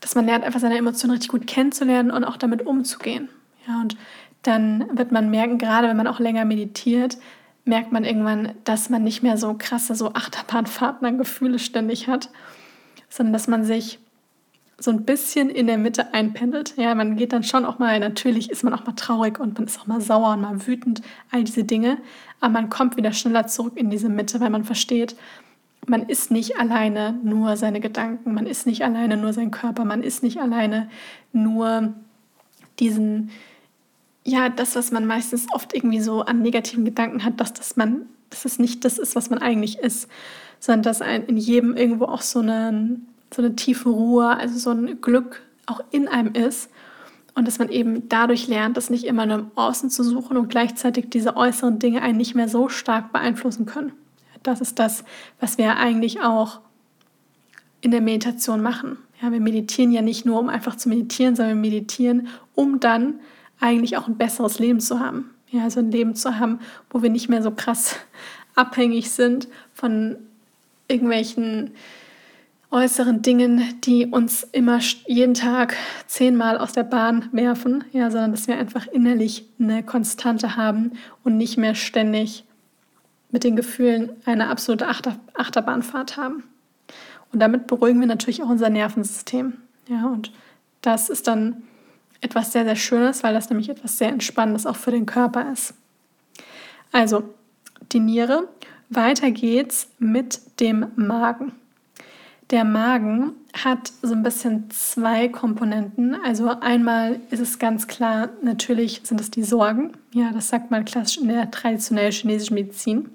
dass 0.00 0.14
man 0.14 0.26
lernt, 0.26 0.44
einfach 0.44 0.60
seine 0.60 0.78
Emotionen 0.78 1.12
richtig 1.12 1.30
gut 1.30 1.46
kennenzulernen 1.46 2.10
und 2.10 2.24
auch 2.24 2.36
damit 2.36 2.66
umzugehen. 2.66 3.28
Ja, 3.66 3.80
und 3.80 3.96
dann 4.42 4.86
wird 4.96 5.12
man 5.12 5.30
merken, 5.30 5.58
gerade 5.58 5.88
wenn 5.88 5.96
man 5.96 6.06
auch 6.06 6.18
länger 6.18 6.44
meditiert, 6.44 7.18
merkt 7.64 7.92
man 7.92 8.04
irgendwann, 8.04 8.54
dass 8.64 8.90
man 8.90 9.04
nicht 9.04 9.22
mehr 9.22 9.36
so 9.36 9.54
krasse, 9.58 9.94
so 9.94 10.14
Achterbahnfahrten 10.14 11.06
an 11.06 11.18
Gefühle 11.18 11.58
ständig 11.58 12.08
hat, 12.08 12.30
sondern 13.08 13.32
dass 13.32 13.48
man 13.48 13.64
sich 13.64 13.98
so 14.78 14.90
ein 14.90 15.04
bisschen 15.04 15.50
in 15.50 15.66
der 15.66 15.76
Mitte 15.76 16.14
einpendelt. 16.14 16.74
Ja, 16.76 16.94
man 16.94 17.16
geht 17.16 17.34
dann 17.34 17.44
schon 17.44 17.66
auch 17.66 17.78
mal, 17.78 18.00
natürlich 18.00 18.50
ist 18.50 18.64
man 18.64 18.72
auch 18.72 18.86
mal 18.86 18.94
traurig 18.94 19.38
und 19.38 19.58
man 19.58 19.68
ist 19.68 19.78
auch 19.78 19.86
mal 19.86 20.00
sauer 20.00 20.32
und 20.32 20.40
mal 20.40 20.66
wütend, 20.66 21.02
all 21.30 21.44
diese 21.44 21.64
Dinge, 21.64 21.98
aber 22.40 22.52
man 22.52 22.70
kommt 22.70 22.96
wieder 22.96 23.12
schneller 23.12 23.46
zurück 23.46 23.76
in 23.76 23.90
diese 23.90 24.08
Mitte, 24.08 24.40
weil 24.40 24.50
man 24.50 24.64
versteht, 24.64 25.16
man 25.86 26.08
ist 26.08 26.30
nicht 26.30 26.58
alleine 26.58 27.18
nur 27.22 27.56
seine 27.56 27.80
Gedanken, 27.80 28.32
man 28.32 28.46
ist 28.46 28.66
nicht 28.66 28.82
alleine 28.82 29.16
nur 29.16 29.32
sein 29.32 29.50
Körper, 29.50 29.84
man 29.84 30.02
ist 30.02 30.22
nicht 30.22 30.40
alleine 30.40 30.88
nur 31.32 31.94
diesen, 32.78 33.30
ja, 34.30 34.48
das, 34.48 34.76
was 34.76 34.92
man 34.92 35.06
meistens 35.06 35.46
oft 35.52 35.74
irgendwie 35.74 36.00
so 36.00 36.22
an 36.22 36.42
negativen 36.42 36.84
Gedanken 36.84 37.24
hat, 37.24 37.40
dass 37.40 37.52
das 37.52 37.76
man, 37.76 38.06
dass 38.30 38.44
es 38.44 38.58
nicht 38.58 38.84
das 38.84 38.98
ist, 38.98 39.16
was 39.16 39.28
man 39.28 39.40
eigentlich 39.40 39.78
ist, 39.78 40.08
sondern 40.60 40.82
dass 40.82 41.02
ein, 41.02 41.24
in 41.26 41.36
jedem 41.36 41.76
irgendwo 41.76 42.04
auch 42.04 42.22
so 42.22 42.40
eine, 42.40 43.00
so 43.34 43.42
eine 43.42 43.56
tiefe 43.56 43.88
Ruhe, 43.88 44.28
also 44.36 44.58
so 44.58 44.70
ein 44.70 45.00
Glück 45.00 45.42
auch 45.66 45.80
in 45.90 46.08
einem 46.08 46.32
ist 46.34 46.70
und 47.34 47.48
dass 47.48 47.58
man 47.58 47.70
eben 47.70 48.08
dadurch 48.08 48.46
lernt, 48.48 48.76
das 48.76 48.90
nicht 48.90 49.04
immer 49.04 49.26
nur 49.26 49.38
im 49.38 49.50
Außen 49.56 49.90
zu 49.90 50.04
suchen 50.04 50.36
und 50.36 50.48
gleichzeitig 50.48 51.10
diese 51.10 51.36
äußeren 51.36 51.78
Dinge 51.78 52.02
einen 52.02 52.18
nicht 52.18 52.34
mehr 52.34 52.48
so 52.48 52.68
stark 52.68 53.12
beeinflussen 53.12 53.66
können. 53.66 53.92
Das 54.42 54.60
ist 54.60 54.78
das, 54.78 55.04
was 55.38 55.58
wir 55.58 55.76
eigentlich 55.76 56.22
auch 56.22 56.60
in 57.80 57.90
der 57.90 58.00
Meditation 58.00 58.62
machen. 58.62 58.98
Ja, 59.22 59.32
wir 59.32 59.40
meditieren 59.40 59.92
ja 59.92 60.02
nicht 60.02 60.24
nur, 60.24 60.38
um 60.38 60.48
einfach 60.48 60.76
zu 60.76 60.88
meditieren, 60.88 61.36
sondern 61.36 61.62
wir 61.62 61.70
meditieren, 61.70 62.28
um 62.54 62.80
dann 62.80 63.20
eigentlich 63.60 63.96
auch 63.96 64.08
ein 64.08 64.16
besseres 64.16 64.58
Leben 64.58 64.80
zu 64.80 64.98
haben. 65.00 65.30
Ja, 65.50 65.64
also 65.64 65.80
ein 65.80 65.90
Leben 65.90 66.14
zu 66.14 66.38
haben, 66.38 66.60
wo 66.90 67.02
wir 67.02 67.10
nicht 67.10 67.28
mehr 67.28 67.42
so 67.42 67.50
krass 67.50 67.96
abhängig 68.54 69.10
sind 69.10 69.48
von 69.74 70.16
irgendwelchen 70.88 71.72
äußeren 72.70 73.22
Dingen, 73.22 73.80
die 73.82 74.06
uns 74.06 74.44
immer 74.52 74.78
jeden 75.06 75.34
Tag 75.34 75.76
zehnmal 76.06 76.56
aus 76.56 76.72
der 76.72 76.84
Bahn 76.84 77.28
werfen, 77.32 77.84
ja, 77.92 78.10
sondern 78.10 78.30
dass 78.30 78.46
wir 78.46 78.56
einfach 78.56 78.86
innerlich 78.86 79.44
eine 79.58 79.82
Konstante 79.82 80.56
haben 80.56 80.92
und 81.24 81.36
nicht 81.36 81.56
mehr 81.56 81.74
ständig 81.74 82.44
mit 83.32 83.42
den 83.44 83.56
Gefühlen 83.56 84.10
eine 84.24 84.48
absolute 84.48 84.86
Achter 84.86 85.18
Achterbahnfahrt 85.34 86.16
haben. 86.16 86.44
Und 87.32 87.40
damit 87.40 87.66
beruhigen 87.66 88.00
wir 88.00 88.06
natürlich 88.06 88.42
auch 88.42 88.48
unser 88.48 88.70
Nervensystem. 88.70 89.54
Ja, 89.88 90.06
und 90.06 90.32
das 90.80 91.08
ist 91.10 91.26
dann 91.26 91.62
etwas 92.20 92.52
sehr, 92.52 92.64
sehr 92.64 92.76
Schönes, 92.76 93.22
weil 93.22 93.34
das 93.34 93.50
nämlich 93.50 93.68
etwas 93.68 93.98
sehr 93.98 94.08
Entspannendes 94.08 94.66
auch 94.66 94.76
für 94.76 94.90
den 94.90 95.06
Körper 95.06 95.50
ist. 95.52 95.74
Also 96.92 97.22
die 97.92 98.00
Niere. 98.00 98.48
Weiter 98.88 99.30
geht's 99.30 99.88
mit 99.98 100.40
dem 100.58 100.86
Magen. 100.96 101.52
Der 102.50 102.64
Magen 102.64 103.34
hat 103.52 103.92
so 104.02 104.12
ein 104.12 104.24
bisschen 104.24 104.68
zwei 104.70 105.28
Komponenten. 105.28 106.16
Also 106.24 106.48
einmal 106.60 107.20
ist 107.30 107.38
es 107.38 107.60
ganz 107.60 107.86
klar, 107.86 108.30
natürlich 108.42 109.02
sind 109.04 109.20
es 109.20 109.30
die 109.30 109.44
Sorgen. 109.44 109.92
Ja, 110.12 110.32
das 110.32 110.48
sagt 110.48 110.72
man 110.72 110.84
klassisch 110.84 111.18
in 111.18 111.28
der 111.28 111.50
traditionellen 111.52 112.10
chinesischen 112.10 112.54
Medizin 112.54 113.10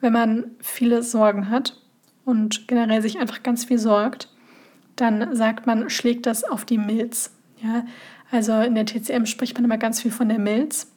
wenn 0.00 0.12
man 0.12 0.50
viele 0.60 1.02
Sorgen 1.02 1.50
hat 1.50 1.76
und 2.24 2.68
generell 2.68 3.02
sich 3.02 3.18
einfach 3.18 3.42
ganz 3.42 3.64
viel 3.64 3.78
sorgt, 3.78 4.28
dann 4.96 5.34
sagt 5.34 5.66
man, 5.66 5.90
schlägt 5.90 6.26
das 6.26 6.44
auf 6.44 6.64
die 6.64 6.78
Milz. 6.78 7.32
Ja? 7.62 7.84
Also 8.30 8.60
in 8.60 8.74
der 8.74 8.86
TCM 8.86 9.26
spricht 9.26 9.54
man 9.54 9.64
immer 9.64 9.78
ganz 9.78 10.02
viel 10.02 10.10
von 10.10 10.28
der 10.28 10.38
Milz, 10.38 10.90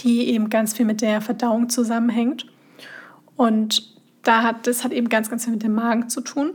die 0.00 0.28
eben 0.28 0.50
ganz 0.50 0.74
viel 0.74 0.86
mit 0.86 1.00
der 1.00 1.20
Verdauung 1.20 1.68
zusammenhängt. 1.68 2.46
Und 3.36 3.96
da 4.22 4.42
hat, 4.42 4.66
das 4.66 4.84
hat 4.84 4.92
eben 4.92 5.08
ganz, 5.08 5.30
ganz 5.30 5.44
viel 5.44 5.52
mit 5.52 5.62
dem 5.62 5.74
Magen 5.74 6.08
zu 6.08 6.20
tun. 6.20 6.52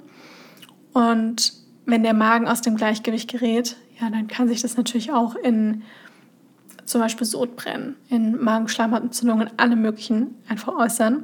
Und 0.93 1.53
wenn 1.85 2.03
der 2.03 2.13
Magen 2.13 2.47
aus 2.47 2.61
dem 2.61 2.75
Gleichgewicht 2.75 3.29
gerät, 3.29 3.77
ja, 3.99 4.09
dann 4.09 4.27
kann 4.27 4.47
sich 4.47 4.61
das 4.61 4.77
natürlich 4.77 5.11
auch 5.11 5.35
in 5.35 5.83
zum 6.85 6.99
Beispiel 6.99 7.25
Sodbrennen, 7.25 7.95
in 8.09 8.43
Magenschleimhautentzündungen, 8.43 9.49
alle 9.57 9.75
möglichen 9.75 10.35
einfach 10.49 10.75
äußern. 10.75 11.23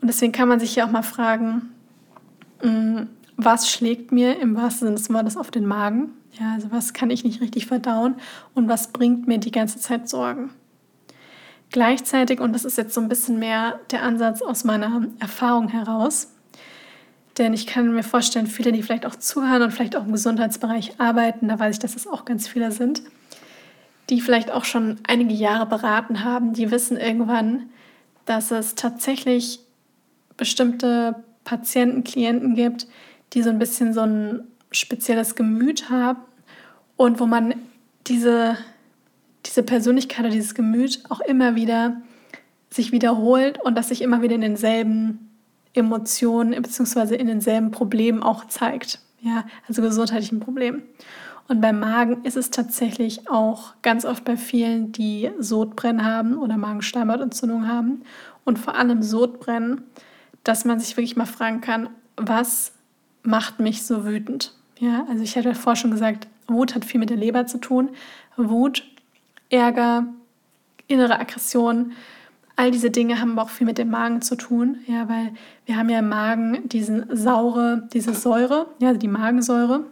Und 0.00 0.08
deswegen 0.08 0.32
kann 0.32 0.48
man 0.48 0.60
sich 0.60 0.76
ja 0.76 0.86
auch 0.86 0.90
mal 0.90 1.02
fragen, 1.02 1.70
mm, 2.62 3.04
was 3.36 3.70
schlägt 3.70 4.12
mir 4.12 4.38
im 4.38 4.54
wahrsten 4.56 4.88
Sinne 4.88 4.98
des 4.98 5.10
Wortes 5.10 5.36
auf 5.36 5.50
den 5.50 5.66
Magen? 5.66 6.10
Ja, 6.38 6.52
also 6.52 6.70
was 6.70 6.92
kann 6.92 7.10
ich 7.10 7.24
nicht 7.24 7.40
richtig 7.40 7.66
verdauen 7.66 8.16
und 8.54 8.68
was 8.68 8.92
bringt 8.92 9.26
mir 9.26 9.38
die 9.38 9.50
ganze 9.50 9.78
Zeit 9.78 10.08
Sorgen? 10.08 10.50
Gleichzeitig, 11.70 12.40
und 12.40 12.52
das 12.52 12.64
ist 12.64 12.76
jetzt 12.76 12.94
so 12.94 13.00
ein 13.00 13.08
bisschen 13.08 13.38
mehr 13.38 13.80
der 13.90 14.02
Ansatz 14.02 14.42
aus 14.42 14.64
meiner 14.64 15.06
Erfahrung 15.18 15.68
heraus, 15.68 16.28
denn 17.38 17.54
ich 17.54 17.66
kann 17.66 17.92
mir 17.92 18.02
vorstellen, 18.02 18.46
viele, 18.46 18.72
die 18.72 18.82
vielleicht 18.82 19.06
auch 19.06 19.16
zuhören 19.16 19.62
und 19.62 19.70
vielleicht 19.70 19.96
auch 19.96 20.04
im 20.04 20.12
Gesundheitsbereich 20.12 21.00
arbeiten, 21.00 21.48
da 21.48 21.58
weiß 21.58 21.76
ich, 21.76 21.80
dass 21.80 21.96
es 21.96 22.06
auch 22.06 22.24
ganz 22.24 22.48
viele 22.48 22.70
sind, 22.70 23.02
die 24.10 24.20
vielleicht 24.20 24.50
auch 24.50 24.64
schon 24.64 24.98
einige 25.06 25.34
Jahre 25.34 25.66
beraten 25.66 26.22
haben, 26.22 26.52
die 26.52 26.70
wissen 26.70 26.96
irgendwann, 26.96 27.70
dass 28.26 28.50
es 28.50 28.74
tatsächlich 28.74 29.60
bestimmte 30.36 31.24
Patienten, 31.44 32.04
Klienten 32.04 32.54
gibt, 32.54 32.86
die 33.32 33.42
so 33.42 33.50
ein 33.50 33.58
bisschen 33.58 33.92
so 33.92 34.02
ein 34.02 34.44
spezielles 34.70 35.34
Gemüt 35.34 35.88
haben 35.90 36.18
und 36.96 37.20
wo 37.20 37.26
man 37.26 37.54
diese, 38.06 38.56
diese 39.44 39.62
Persönlichkeit 39.62 40.20
oder 40.20 40.30
dieses 40.30 40.54
Gemüt 40.54 41.02
auch 41.08 41.20
immer 41.20 41.54
wieder 41.54 42.00
sich 42.70 42.92
wiederholt 42.92 43.60
und 43.62 43.76
das 43.76 43.88
sich 43.88 44.02
immer 44.02 44.22
wieder 44.22 44.34
in 44.34 44.40
denselben 44.40 45.30
Emotionen 45.74 46.60
bzw. 46.60 47.16
in 47.16 47.26
denselben 47.26 47.70
Problemen 47.70 48.22
auch 48.22 48.46
zeigt. 48.46 49.00
Ja, 49.20 49.44
also 49.68 49.82
gesundheitlichen 49.82 50.40
Problemen. 50.40 50.82
Und 51.48 51.60
beim 51.60 51.78
Magen 51.78 52.24
ist 52.24 52.36
es 52.36 52.50
tatsächlich 52.50 53.28
auch 53.30 53.74
ganz 53.82 54.04
oft 54.04 54.24
bei 54.24 54.36
vielen, 54.36 54.92
die 54.92 55.30
Sodbrennen 55.38 56.04
haben 56.04 56.38
oder 56.38 56.56
Magenschleimhautentzündung 56.56 57.68
haben 57.68 58.02
und 58.44 58.58
vor 58.58 58.74
allem 58.74 59.02
Sodbrennen, 59.02 59.82
dass 60.44 60.64
man 60.64 60.80
sich 60.80 60.96
wirklich 60.96 61.16
mal 61.16 61.26
fragen 61.26 61.60
kann, 61.60 61.88
was 62.16 62.72
macht 63.22 63.60
mich 63.60 63.84
so 63.84 64.04
wütend? 64.04 64.54
Ja, 64.78 65.06
also 65.08 65.22
ich 65.22 65.36
hatte 65.36 65.54
vorher 65.54 65.76
schon 65.76 65.90
gesagt, 65.90 66.26
Wut 66.48 66.74
hat 66.74 66.84
viel 66.84 67.00
mit 67.00 67.10
der 67.10 67.16
Leber 67.16 67.46
zu 67.46 67.58
tun. 67.58 67.90
Wut, 68.36 68.84
Ärger, 69.50 70.06
innere 70.88 71.18
Aggression, 71.18 71.92
all 72.56 72.70
diese 72.70 72.90
Dinge 72.90 73.20
haben 73.20 73.38
auch 73.38 73.50
viel 73.50 73.66
mit 73.66 73.78
dem 73.78 73.90
Magen 73.90 74.22
zu 74.22 74.34
tun, 74.34 74.78
ja, 74.86 75.08
weil 75.08 75.32
wir 75.66 75.76
haben 75.76 75.90
ja 75.90 75.98
im 75.98 76.08
Magen 76.08 76.68
diesen 76.68 77.14
saure, 77.14 77.86
diese 77.92 78.14
Säure, 78.14 78.66
ja, 78.78 78.94
die 78.94 79.08
Magensäure. 79.08 79.84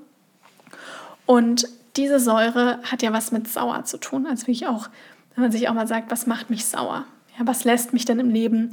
Und 1.26 1.68
diese 1.96 2.18
Säure 2.18 2.80
hat 2.82 3.02
ja 3.02 3.12
was 3.12 3.32
mit 3.32 3.48
sauer 3.48 3.84
zu 3.84 3.98
tun. 3.98 4.26
Also 4.26 4.42
wirklich 4.42 4.66
auch, 4.66 4.88
wenn 5.34 5.42
man 5.44 5.52
sich 5.52 5.68
auch 5.68 5.74
mal 5.74 5.86
sagt, 5.86 6.10
was 6.10 6.26
macht 6.26 6.50
mich 6.50 6.64
sauer? 6.64 7.04
Ja, 7.38 7.46
was 7.46 7.64
lässt 7.64 7.92
mich 7.92 8.04
denn 8.04 8.18
im 8.18 8.30
Leben 8.30 8.70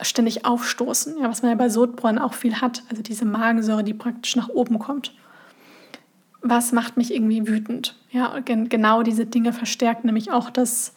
ständig 0.00 0.44
aufstoßen? 0.44 1.18
Ja, 1.20 1.28
was 1.28 1.42
man 1.42 1.50
ja 1.50 1.56
bei 1.56 1.68
Sodbrennen 1.68 2.20
auch 2.20 2.34
viel 2.34 2.60
hat, 2.60 2.84
also 2.88 3.02
diese 3.02 3.24
Magensäure, 3.24 3.84
die 3.84 3.94
praktisch 3.94 4.36
nach 4.36 4.48
oben 4.48 4.78
kommt. 4.78 5.12
Was 6.40 6.72
macht 6.72 6.96
mich 6.96 7.12
irgendwie 7.12 7.48
wütend? 7.48 7.96
Ja, 8.10 8.38
genau 8.44 9.02
diese 9.02 9.26
Dinge 9.26 9.52
verstärken 9.52 10.06
nämlich 10.06 10.30
auch 10.30 10.50
das, 10.50 10.94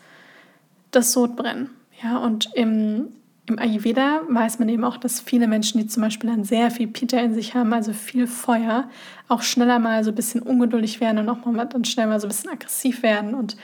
das 0.91 1.11
Sodbrennen. 1.11 1.69
Ja, 2.03 2.17
und 2.17 2.49
im, 2.55 3.07
im 3.47 3.59
Ayurveda 3.59 4.21
weiß 4.29 4.59
man 4.59 4.69
eben 4.69 4.83
auch, 4.83 4.97
dass 4.97 5.19
viele 5.19 5.47
Menschen, 5.47 5.79
die 5.79 5.87
zum 5.87 6.03
Beispiel 6.03 6.29
dann 6.29 6.43
sehr 6.43 6.71
viel 6.71 6.87
Pita 6.87 7.17
in 7.17 7.33
sich 7.33 7.53
haben, 7.53 7.73
also 7.73 7.93
viel 7.93 8.27
Feuer, 8.27 8.89
auch 9.27 9.41
schneller 9.41 9.79
mal 9.79 10.03
so 10.03 10.11
ein 10.11 10.15
bisschen 10.15 10.41
ungeduldig 10.41 10.99
werden 10.99 11.19
und 11.19 11.29
auch 11.29 11.45
mal 11.45 11.65
dann 11.65 11.85
schnell 11.85 12.07
mal 12.07 12.19
so 12.19 12.27
ein 12.27 12.29
bisschen 12.29 12.51
aggressiv 12.51 13.03
werden 13.03 13.33
und 13.33 13.57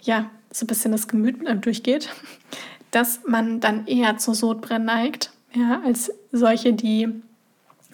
ja, 0.00 0.30
so 0.50 0.64
ein 0.64 0.66
bisschen 0.68 0.92
das 0.92 1.08
Gemüt 1.08 1.38
durchgeht, 1.64 2.10
dass 2.90 3.20
man 3.26 3.60
dann 3.60 3.86
eher 3.86 4.18
zu 4.18 4.34
Sodbrennen 4.34 4.86
neigt, 4.86 5.32
ja, 5.52 5.80
als 5.84 6.12
solche, 6.32 6.72
die 6.72 7.08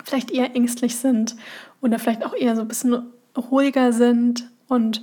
vielleicht 0.05 0.31
eher 0.31 0.55
ängstlich 0.57 0.97
sind 0.97 1.37
oder 1.81 1.99
vielleicht 1.99 2.25
auch 2.25 2.35
eher 2.35 2.57
so 2.57 2.63
ein 2.63 2.69
bisschen 2.69 3.13
ruhiger 3.41 3.93
sind 3.93 4.49
und 4.69 5.03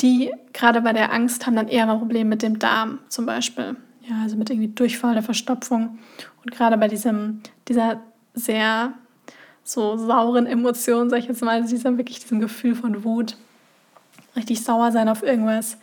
die 0.00 0.32
gerade 0.52 0.80
bei 0.80 0.92
der 0.92 1.12
Angst 1.12 1.46
haben 1.46 1.56
dann 1.56 1.68
eher 1.68 1.86
mal 1.86 1.98
Probleme 1.98 2.30
mit 2.30 2.42
dem 2.42 2.58
Darm 2.58 3.00
zum 3.08 3.26
Beispiel. 3.26 3.76
Ja, 4.08 4.22
also 4.22 4.36
mit 4.36 4.48
irgendwie 4.50 4.68
Durchfall 4.68 5.12
oder 5.12 5.22
Verstopfung. 5.22 5.98
Und 6.44 6.52
gerade 6.52 6.78
bei 6.78 6.88
diesem, 6.88 7.40
dieser 7.66 8.00
sehr 8.34 8.94
so 9.64 9.96
sauren 9.96 10.46
Emotion, 10.46 11.10
sag 11.10 11.18
ich 11.18 11.26
jetzt 11.26 11.42
mal, 11.42 11.60
also 11.60 11.68
diesem 11.68 11.98
wirklich 11.98 12.20
diesem 12.20 12.40
Gefühl 12.40 12.74
von 12.74 13.04
Wut, 13.04 13.36
richtig 14.34 14.62
sauer 14.62 14.92
sein 14.92 15.08
auf 15.08 15.22
irgendwas, 15.22 15.76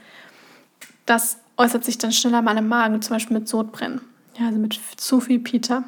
das 1.06 1.40
äußert 1.58 1.84
sich 1.86 1.98
dann 1.98 2.12
schneller 2.12 2.42
mal 2.42 2.58
im 2.58 2.68
Magen, 2.68 3.02
zum 3.02 3.16
Beispiel 3.16 3.38
mit 3.38 3.48
Sodbrennen. 3.48 4.02
Ja, 4.40 4.48
also 4.48 4.60
mit 4.60 4.80
zu 4.98 5.22
viel 5.22 5.40
Pita. 5.40 5.84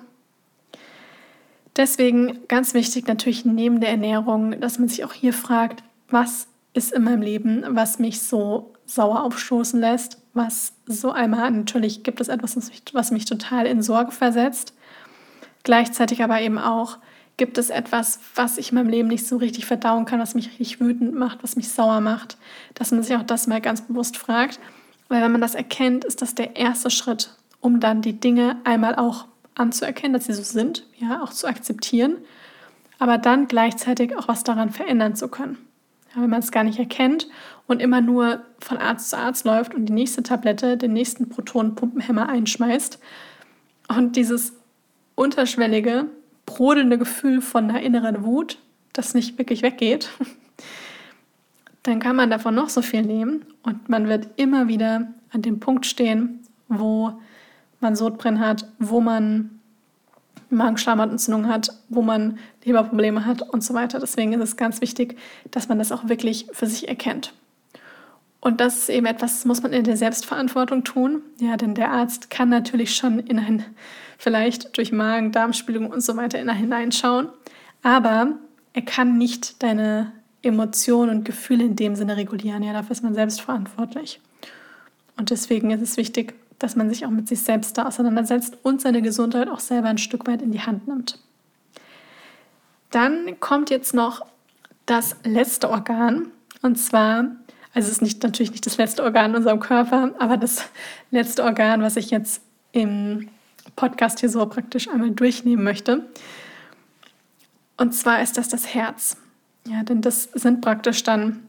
Deswegen 1.75 2.47
ganz 2.47 2.73
wichtig 2.73 3.07
natürlich 3.07 3.45
neben 3.45 3.81
der 3.81 3.89
Ernährung, 3.89 4.59
dass 4.59 4.79
man 4.79 4.87
sich 4.87 5.03
auch 5.03 5.13
hier 5.13 5.33
fragt, 5.33 5.83
was 6.09 6.47
ist 6.73 6.93
in 6.93 7.03
meinem 7.03 7.21
Leben, 7.21 7.63
was 7.69 7.99
mich 7.99 8.21
so 8.21 8.73
sauer 8.85 9.23
aufstoßen 9.23 9.79
lässt, 9.79 10.21
was 10.33 10.73
so 10.85 11.11
einmal 11.11 11.51
natürlich 11.51 12.03
gibt 12.03 12.21
es 12.21 12.27
etwas, 12.27 12.55
was 12.55 12.69
mich, 12.69 12.83
was 12.93 13.11
mich 13.11 13.25
total 13.25 13.65
in 13.65 13.81
Sorge 13.81 14.11
versetzt. 14.11 14.73
Gleichzeitig 15.63 16.23
aber 16.23 16.39
eben 16.41 16.57
auch 16.57 16.97
gibt 17.35 17.57
es 17.57 17.69
etwas, 17.69 18.19
was 18.35 18.57
ich 18.57 18.71
in 18.71 18.75
meinem 18.75 18.89
Leben 18.89 19.07
nicht 19.09 19.27
so 19.27 19.37
richtig 19.37 19.65
verdauen 19.65 20.05
kann, 20.05 20.19
was 20.19 20.33
mich 20.33 20.47
richtig 20.47 20.79
wütend 20.79 21.13
macht, 21.13 21.43
was 21.43 21.55
mich 21.55 21.69
sauer 21.69 22.01
macht, 22.01 22.37
dass 22.73 22.91
man 22.91 23.03
sich 23.03 23.15
auch 23.15 23.23
das 23.23 23.47
mal 23.47 23.61
ganz 23.61 23.81
bewusst 23.81 24.17
fragt. 24.17 24.59
Weil 25.07 25.21
wenn 25.21 25.31
man 25.31 25.41
das 25.41 25.55
erkennt, 25.55 26.03
ist 26.05 26.21
das 26.21 26.35
der 26.35 26.55
erste 26.55 26.89
Schritt, 26.89 27.35
um 27.59 27.79
dann 27.79 28.01
die 28.01 28.19
Dinge 28.19 28.57
einmal 28.63 28.95
auch 28.95 29.25
anzuerkennen, 29.55 30.13
dass 30.13 30.25
sie 30.25 30.33
so 30.33 30.43
sind, 30.43 30.85
ja, 30.97 31.21
auch 31.21 31.31
zu 31.31 31.47
akzeptieren, 31.47 32.17
aber 32.99 33.17
dann 33.17 33.47
gleichzeitig 33.47 34.17
auch 34.17 34.27
was 34.27 34.43
daran 34.43 34.71
verändern 34.71 35.15
zu 35.15 35.27
können. 35.27 35.66
Wenn 36.15 36.29
man 36.29 36.39
es 36.39 36.51
gar 36.51 36.63
nicht 36.63 36.79
erkennt 36.79 37.27
und 37.67 37.81
immer 37.81 38.01
nur 38.01 38.41
von 38.59 38.77
Arzt 38.77 39.09
zu 39.09 39.17
Arzt 39.17 39.45
läuft 39.45 39.75
und 39.75 39.85
die 39.85 39.93
nächste 39.93 40.23
Tablette 40.23 40.77
den 40.77 40.93
nächsten 40.93 41.29
Protonenpumpenhemmer 41.29 42.29
einschmeißt 42.29 42.99
und 43.89 44.15
dieses 44.15 44.53
unterschwellige, 45.15 46.07
brodelnde 46.45 46.97
Gefühl 46.97 47.41
von 47.41 47.69
einer 47.69 47.81
inneren 47.81 48.23
Wut, 48.23 48.59
das 48.93 49.13
nicht 49.13 49.37
wirklich 49.37 49.61
weggeht, 49.61 50.09
dann 51.83 51.99
kann 51.99 52.15
man 52.15 52.29
davon 52.29 52.55
noch 52.55 52.69
so 52.69 52.81
viel 52.81 53.03
nehmen 53.03 53.45
und 53.63 53.89
man 53.89 54.07
wird 54.07 54.27
immer 54.37 54.67
wieder 54.67 55.07
an 55.31 55.41
dem 55.41 55.59
Punkt 55.59 55.85
stehen, 55.85 56.39
wo 56.67 57.13
man 57.79 57.95
Sodbrennen 57.95 58.39
hat, 58.39 58.67
wo 58.79 59.01
man 59.01 59.56
Magenschleimhautentzündung 60.49 61.47
hat, 61.47 61.69
wo 61.89 62.01
man 62.01 62.39
Leberprobleme 62.63 63.25
hat 63.25 63.41
und 63.41 63.63
so 63.63 63.73
weiter. 63.73 63.99
Deswegen 63.99 64.33
ist 64.33 64.41
es 64.41 64.57
ganz 64.57 64.81
wichtig, 64.81 65.17
dass 65.51 65.67
man 65.67 65.77
das 65.77 65.91
auch 65.91 66.07
wirklich 66.07 66.47
für 66.51 66.67
sich 66.67 66.87
erkennt. 66.87 67.33
Und 68.39 68.61
das 68.61 68.77
ist 68.77 68.89
eben 68.89 69.05
etwas, 69.05 69.33
das 69.33 69.45
muss 69.45 69.63
man 69.63 69.73
in 69.73 69.83
der 69.83 69.97
Selbstverantwortung 69.97 70.83
tun. 70.83 71.21
Ja, 71.39 71.57
denn 71.57 71.75
der 71.75 71.91
Arzt 71.91 72.29
kann 72.29 72.49
natürlich 72.49 72.95
schon 72.95 73.19
in 73.19 73.39
ein, 73.39 73.65
vielleicht 74.17 74.77
durch 74.77 74.91
Magen, 74.91 75.31
Darmspiegelung 75.31 75.91
und 75.91 76.01
so 76.01 76.15
weiter 76.15 76.39
in 76.39 76.49
hineinschauen. 76.49 77.29
Aber 77.83 78.37
er 78.73 78.81
kann 78.83 79.17
nicht 79.17 79.63
deine 79.63 80.11
Emotionen 80.43 81.09
und 81.17 81.25
Gefühle 81.25 81.65
in 81.65 81.75
dem 81.75 81.95
Sinne 81.95 82.15
regulieren. 82.15 82.63
Ja, 82.63 82.73
dafür 82.73 82.91
ist 82.91 83.03
man 83.03 83.15
selbst 83.15 83.41
verantwortlich. 83.41 84.21
Und 85.17 85.31
deswegen 85.31 85.71
ist 85.71 85.81
es 85.81 85.97
wichtig, 85.97 86.35
dass 86.59 86.75
man 86.75 86.89
sich 86.89 87.05
auch 87.05 87.09
mit 87.09 87.27
sich 87.27 87.41
selbst 87.41 87.77
da 87.77 87.85
auseinandersetzt 87.85 88.57
und 88.63 88.81
seine 88.81 89.01
Gesundheit 89.01 89.49
auch 89.49 89.59
selber 89.59 89.89
ein 89.89 89.97
Stück 89.97 90.27
weit 90.27 90.41
in 90.41 90.51
die 90.51 90.61
Hand 90.61 90.87
nimmt. 90.87 91.19
Dann 92.91 93.39
kommt 93.39 93.69
jetzt 93.69 93.93
noch 93.93 94.25
das 94.85 95.15
letzte 95.23 95.69
Organ 95.69 96.31
und 96.61 96.77
zwar, 96.77 97.25
also 97.73 97.87
es 97.87 97.89
ist 97.89 98.01
nicht, 98.01 98.23
natürlich 98.23 98.51
nicht 98.51 98.65
das 98.65 98.77
letzte 98.77 99.03
Organ 99.03 99.31
in 99.31 99.37
unserem 99.37 99.59
Körper, 99.59 100.13
aber 100.19 100.37
das 100.37 100.69
letzte 101.11 101.43
Organ, 101.43 101.81
was 101.81 101.95
ich 101.95 102.09
jetzt 102.09 102.41
im 102.71 103.29
Podcast 103.75 104.19
hier 104.19 104.29
so 104.29 104.45
praktisch 104.45 104.87
einmal 104.87 105.11
durchnehmen 105.11 105.63
möchte. 105.63 106.05
Und 107.77 107.93
zwar 107.93 108.21
ist 108.21 108.37
das 108.37 108.49
das 108.49 108.73
Herz. 108.73 109.17
Ja, 109.67 109.83
denn 109.83 110.01
das 110.01 110.23
sind 110.33 110.61
praktisch 110.61 111.03
dann 111.03 111.46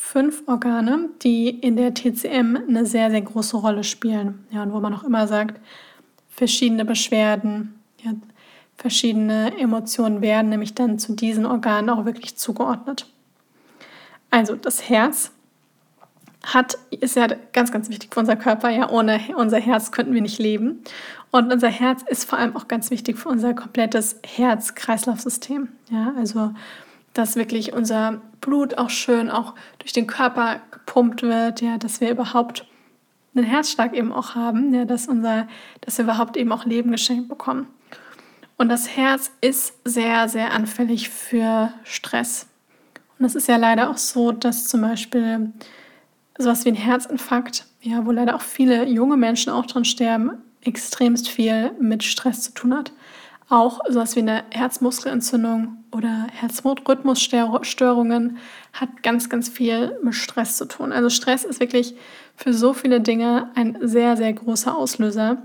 fünf 0.00 0.42
Organe, 0.46 1.10
die 1.22 1.50
in 1.50 1.76
der 1.76 1.92
TCM 1.92 2.56
eine 2.56 2.86
sehr, 2.86 3.10
sehr 3.10 3.20
große 3.20 3.58
Rolle 3.58 3.84
spielen. 3.84 4.46
Ja, 4.50 4.62
und 4.62 4.72
wo 4.72 4.80
man 4.80 4.94
auch 4.94 5.04
immer 5.04 5.28
sagt, 5.28 5.60
verschiedene 6.30 6.86
Beschwerden, 6.86 7.78
ja, 8.02 8.12
verschiedene 8.76 9.56
Emotionen 9.58 10.22
werden 10.22 10.48
nämlich 10.48 10.74
dann 10.74 10.98
zu 10.98 11.14
diesen 11.14 11.44
Organen 11.44 11.90
auch 11.90 12.06
wirklich 12.06 12.36
zugeordnet. 12.36 13.06
Also 14.30 14.56
das 14.56 14.88
Herz 14.88 15.32
hat, 16.44 16.78
ist 16.90 17.14
ja 17.14 17.28
ganz, 17.52 17.70
ganz 17.70 17.90
wichtig 17.90 18.12
für 18.12 18.20
unser 18.20 18.36
Körper. 18.36 18.70
Ja, 18.70 18.88
ohne 18.88 19.20
unser 19.36 19.58
Herz 19.58 19.92
könnten 19.92 20.14
wir 20.14 20.22
nicht 20.22 20.38
leben. 20.38 20.82
Und 21.30 21.52
unser 21.52 21.68
Herz 21.68 22.02
ist 22.08 22.24
vor 22.24 22.38
allem 22.38 22.56
auch 22.56 22.68
ganz 22.68 22.90
wichtig 22.90 23.18
für 23.18 23.28
unser 23.28 23.52
komplettes 23.54 24.18
Herz-Kreislauf-System. 24.26 25.68
Ja, 25.90 26.14
also 26.16 26.52
dass 27.12 27.36
wirklich 27.36 27.74
unser 27.74 28.22
Blut 28.40 28.78
auch 28.78 28.90
schön 28.90 29.30
auch 29.30 29.54
durch 29.78 29.92
den 29.92 30.06
Körper 30.06 30.60
gepumpt 30.70 31.22
wird, 31.22 31.60
ja, 31.60 31.78
dass 31.78 32.00
wir 32.00 32.10
überhaupt 32.10 32.66
einen 33.34 33.44
Herzschlag 33.44 33.94
eben 33.94 34.12
auch 34.12 34.34
haben, 34.34 34.74
ja, 34.74 34.84
dass 34.84 35.06
unser, 35.06 35.46
dass 35.80 35.98
wir 35.98 36.04
überhaupt 36.04 36.36
eben 36.36 36.52
auch 36.52 36.64
Leben 36.64 36.90
geschenkt 36.90 37.28
bekommen. 37.28 37.66
Und 38.56 38.68
das 38.68 38.94
Herz 38.96 39.30
ist 39.40 39.74
sehr, 39.84 40.28
sehr 40.28 40.52
anfällig 40.52 41.08
für 41.08 41.72
Stress. 41.84 42.46
Und 43.18 43.24
es 43.24 43.34
ist 43.34 43.48
ja 43.48 43.56
leider 43.56 43.90
auch 43.90 43.98
so, 43.98 44.32
dass 44.32 44.68
zum 44.68 44.82
Beispiel 44.82 45.52
sowas 46.36 46.64
wie 46.64 46.70
ein 46.70 46.74
Herzinfarkt, 46.74 47.66
ja, 47.82 48.04
wo 48.04 48.10
leider 48.10 48.34
auch 48.34 48.42
viele 48.42 48.86
junge 48.86 49.16
Menschen 49.16 49.52
auch 49.52 49.66
dran 49.66 49.84
sterben, 49.84 50.32
extremst 50.62 51.28
viel 51.28 51.72
mit 51.80 52.02
Stress 52.02 52.42
zu 52.42 52.52
tun 52.52 52.74
hat. 52.74 52.92
Auch 53.50 53.80
sowas 53.88 54.14
wie 54.14 54.20
eine 54.20 54.44
Herzmuskelentzündung 54.50 55.78
oder 55.90 56.28
Herzrhythmusstörungen 56.32 58.38
hat 58.72 59.02
ganz, 59.02 59.28
ganz 59.28 59.48
viel 59.48 59.98
mit 60.04 60.14
Stress 60.14 60.56
zu 60.56 60.66
tun. 60.66 60.92
Also 60.92 61.10
Stress 61.10 61.42
ist 61.42 61.58
wirklich 61.58 61.96
für 62.36 62.54
so 62.54 62.72
viele 62.72 63.00
Dinge 63.00 63.50
ein 63.56 63.76
sehr, 63.82 64.16
sehr 64.16 64.32
großer 64.32 64.76
Auslöser. 64.76 65.42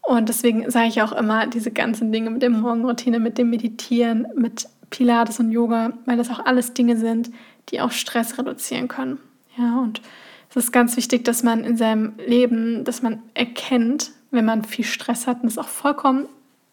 Und 0.00 0.30
deswegen 0.30 0.70
sage 0.70 0.88
ich 0.88 1.02
auch 1.02 1.12
immer 1.12 1.46
diese 1.46 1.70
ganzen 1.70 2.10
Dinge 2.10 2.30
mit 2.30 2.40
der 2.40 2.48
Morgenroutine, 2.48 3.20
mit 3.20 3.36
dem 3.36 3.50
Meditieren, 3.50 4.26
mit 4.34 4.66
Pilates 4.88 5.38
und 5.38 5.50
Yoga, 5.50 5.92
weil 6.06 6.16
das 6.16 6.30
auch 6.30 6.46
alles 6.46 6.72
Dinge 6.72 6.96
sind, 6.96 7.30
die 7.68 7.82
auch 7.82 7.90
Stress 7.90 8.38
reduzieren 8.38 8.88
können. 8.88 9.18
Ja, 9.58 9.80
und 9.80 10.00
es 10.48 10.56
Es 10.56 10.64
ist 10.64 10.72
ganz 10.72 10.96
wichtig, 10.96 11.26
dass 11.26 11.42
man 11.42 11.64
in 11.64 11.76
seinem 11.76 12.14
Leben, 12.26 12.84
dass 12.84 13.02
man 13.02 13.22
erkennt, 13.34 14.12
wenn 14.30 14.46
man 14.46 14.64
viel 14.64 14.86
Stress 14.86 15.26
hat, 15.26 15.42
und 15.42 15.48
ist 15.48 15.58
auch 15.58 15.68
vollkommen 15.68 16.26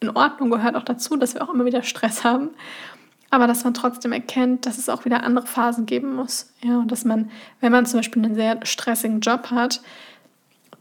in 0.04 0.16
Ordnung, 0.16 0.50
gehört 0.50 0.76
auch 0.76 0.84
dazu, 0.84 1.18
dass 1.18 1.34
wir 1.34 1.42
auch 1.42 1.54
immer 1.54 1.66
wieder 1.66 1.84
Stress 1.84 2.24
haben, 2.24 2.50
aber 3.30 3.48
dass 3.48 3.64
man 3.64 3.74
trotzdem 3.74 4.12
erkennt, 4.12 4.66
dass 4.66 4.78
es 4.78 4.90
auch 4.90 5.06
wieder 5.06 5.24
andere 5.24 5.48
Phasen 5.48 5.86
geben 5.86 6.16
muss. 6.16 6.54
Ja, 6.64 6.78
und 6.78 6.92
dass 6.92 7.04
man, 7.04 7.32
wenn 7.62 7.72
man 7.72 7.86
zum 7.86 8.00
Beispiel 8.00 8.24
einen 8.24 8.36
sehr 8.36 8.64
stressigen 8.66 9.22
Job 9.22 9.50
hat, 9.50 9.82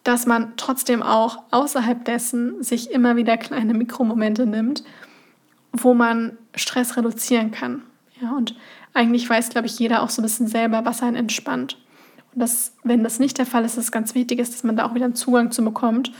dass 0.05 0.27
man 0.27 0.53
trotzdem 0.57 1.03
auch 1.03 1.39
außerhalb 1.51 2.05
dessen 2.05 2.63
sich 2.63 2.91
immer 2.91 3.17
wieder 3.17 3.37
kleine 3.37 3.73
Mikromomente 3.73 4.47
nimmt, 4.47 4.83
wo 5.73 5.95
man 5.95 6.37
Stress 6.55 6.97
reduzieren 6.97 7.53
kann. 7.53 7.83
Ja, 8.21 8.33
und 8.33 8.55
eigentlich 8.95 9.29
weiß, 9.29 9.51
glaube 9.51 9.67
ich, 9.67 9.79
jeder 9.79 10.03
auch 10.03 10.11
so 10.11 10.21
ein 10.21 10.25
bisschen 10.25 10.49
selber, 10.49 10.85
was 10.85 11.03
einen 11.03 11.17
entspannt. 11.17 11.79
Und 12.35 12.41
das, 12.41 12.75
wenn 12.83 13.03
das 13.03 13.19
nicht 13.19 13.39
der 13.39 13.47
Fall 13.47 13.65
ist, 13.65 13.73
ist 13.73 13.85
es 13.85 13.93
ganz 13.93 14.15
wichtig 14.15 14.39
ist, 14.39 14.55
dass 14.55 14.65
man 14.65 14.77
da 14.77 14.87
auch 14.87 14.95
wieder 14.95 15.07
einen 15.07 15.15
Zugang 15.15 15.51
zu 15.51 15.65
bekommt 15.65 16.13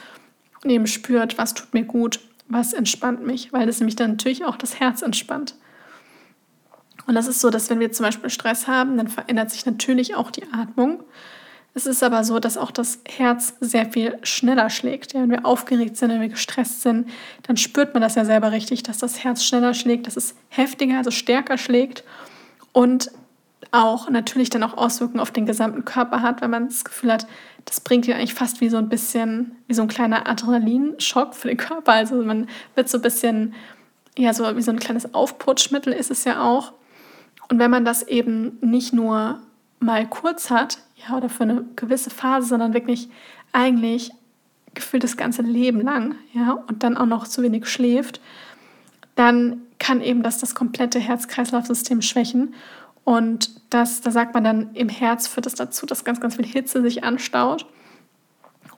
und 0.63 0.71
eben 0.71 0.87
spürt, 0.87 1.39
was 1.39 1.55
tut 1.55 1.75
mir 1.75 1.85
gut, 1.85 2.21
was 2.53 2.73
entspannt 2.73 3.27
mich, 3.27 3.53
weil 3.53 3.67
das 3.67 3.81
nämlich 3.81 3.97
dann 3.97 4.13
natürlich 4.13 4.45
auch 4.45 4.57
das 4.57 4.79
Herz 4.79 5.03
entspannt. 5.03 5.55
Und 7.07 7.15
das 7.15 7.27
ist 7.27 7.41
so, 7.41 7.51
dass 7.51 7.69
wenn 7.71 7.81
wir 7.81 7.91
zum 7.93 8.05
Beispiel 8.05 8.31
Stress 8.31 8.69
haben, 8.69 8.97
dann 8.97 9.09
verändert 9.09 9.51
sich 9.51 9.67
natürlich 9.67 10.15
auch 10.15 10.31
die 10.31 10.45
Atmung. 10.53 11.03
Es 11.75 11.87
ist 11.87 12.03
aber 12.03 12.23
so, 12.23 12.39
dass 12.39 12.59
auch 12.59 12.71
das 12.71 13.01
Herz 13.09 13.55
sehr 13.61 13.87
viel 13.87 14.19
schneller 14.23 14.69
schlägt. 14.69 15.15
Ja, 15.15 15.23
wenn 15.23 15.31
wir 15.31 15.47
aufgeregt 15.47 15.97
sind, 15.97 16.11
wenn 16.11 16.21
wir 16.21 16.29
gestresst 16.29 16.83
sind, 16.83 17.09
dann 17.45 17.57
spürt 17.57 17.95
man 17.95 18.03
das 18.03 18.15
ja 18.15 18.25
selber 18.25 18.53
richtig, 18.53 18.83
dass 18.83 18.99
das 18.99 19.25
Herz 19.25 19.43
schneller 19.43 19.73
schlägt, 19.73 20.07
dass 20.07 20.17
es 20.17 20.35
heftiger, 20.51 20.99
also 20.99 21.11
stärker 21.11 21.57
schlägt 21.57 22.05
und 22.73 23.11
auch 23.71 24.11
natürlich 24.11 24.51
dann 24.51 24.63
auch 24.63 24.77
Auswirkungen 24.77 25.21
auf 25.21 25.31
den 25.31 25.47
gesamten 25.47 25.85
Körper 25.85 26.21
hat, 26.21 26.43
wenn 26.43 26.51
man 26.51 26.69
das 26.69 26.85
Gefühl 26.85 27.13
hat, 27.13 27.27
das 27.65 27.81
bringt 27.81 28.07
ihn 28.07 28.15
eigentlich 28.15 28.35
fast 28.35 28.61
wie 28.61 28.69
so 28.69 28.77
ein 28.77 28.89
bisschen, 28.89 29.57
wie 29.67 29.75
so 29.75 29.83
ein 29.83 29.89
kleiner 29.89 30.29
Adrenalinschock 30.29 31.35
für 31.35 31.49
den 31.49 31.57
Körper. 31.57 31.93
Also 31.93 32.17
man 32.17 32.49
wird 32.75 32.89
so 32.89 32.99
ein 32.99 33.03
bisschen, 33.03 33.55
ja, 34.17 34.35
so 34.35 34.57
wie 34.57 34.63
so 34.63 34.71
ein 34.71 34.79
kleines 34.79 35.15
Aufputschmittel 35.15 35.93
ist 35.93 36.11
es 36.11 36.25
ja 36.25 36.43
auch. 36.43 36.73
Und 37.49 37.59
wenn 37.59 37.71
man 37.71 37.85
das 37.85 38.03
eben 38.03 38.59
nicht 38.61 38.93
nur 38.93 39.41
mal 39.79 40.07
kurz 40.07 40.51
hat, 40.51 40.79
ja, 40.97 41.17
oder 41.17 41.29
für 41.29 41.45
eine 41.45 41.65
gewisse 41.77 42.11
Phase, 42.11 42.49
sondern 42.49 42.75
wirklich 42.75 43.09
eigentlich 43.53 44.11
gefühlt 44.75 45.05
das 45.05 45.17
ganze 45.17 45.43
Leben 45.43 45.81
lang, 45.83 46.15
ja, 46.33 46.53
und 46.53 46.83
dann 46.83 46.97
auch 46.97 47.07
noch 47.07 47.27
zu 47.27 47.43
wenig 47.43 47.67
schläft, 47.67 48.21
dann 49.15 49.63
kann 49.79 50.01
eben 50.01 50.23
das 50.23 50.39
das 50.39 50.55
komplette 50.55 50.99
Herz-Kreislauf-System 50.99 52.03
schwächen. 52.03 52.55
Und 53.05 53.51
das, 53.71 54.01
da 54.01 54.11
sagt 54.11 54.35
man 54.35 54.45
dann, 54.45 54.75
im 54.75 54.89
Herz 54.89 55.27
führt 55.27 55.47
es 55.47 55.55
das 55.55 55.69
dazu, 55.69 55.87
dass 55.87 56.05
ganz, 56.05 56.21
ganz 56.21 56.37
viel 56.37 56.47
Hitze 56.47 56.83
sich 56.83 57.05
anstaut. 57.05 57.67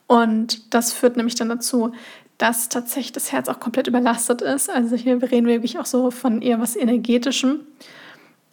Und 0.07 0.73
das 0.73 0.93
führt 0.93 1.17
nämlich 1.17 1.35
dann 1.35 1.49
dazu, 1.49 1.93
dass 2.37 2.69
tatsächlich 2.69 3.13
das 3.13 3.31
Herz 3.31 3.47
auch 3.47 3.59
komplett 3.59 3.87
überlastet 3.87 4.41
ist. 4.41 4.69
Also 4.69 4.95
hier 4.95 5.21
reden 5.21 5.47
wir 5.47 5.55
wirklich 5.55 5.79
auch 5.79 5.85
so 5.85 6.11
von 6.11 6.41
eher 6.41 6.59
was 6.59 6.75
Energetischem. 6.75 7.61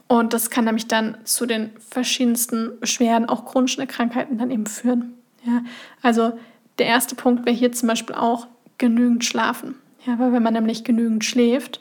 Und 0.08 0.34
das 0.34 0.50
kann 0.50 0.66
nämlich 0.66 0.88
dann 0.88 1.16
zu 1.24 1.46
den 1.46 1.70
verschiedensten 1.88 2.78
Beschwerden, 2.80 3.28
auch 3.28 3.46
chronischen 3.46 3.86
Krankheiten 3.88 4.38
dann 4.38 4.50
eben 4.50 4.66
führen. 4.66 5.14
Ja, 5.44 5.62
also 6.02 6.38
der 6.78 6.86
erste 6.86 7.14
Punkt 7.14 7.46
wäre 7.46 7.56
hier 7.56 7.72
zum 7.72 7.88
Beispiel 7.88 8.14
auch 8.14 8.46
genügend 8.78 9.24
schlafen. 9.24 9.74
Ja, 10.06 10.18
weil 10.18 10.32
wenn 10.32 10.42
man 10.42 10.54
nämlich 10.54 10.84
genügend 10.84 11.24
schläft, 11.24 11.80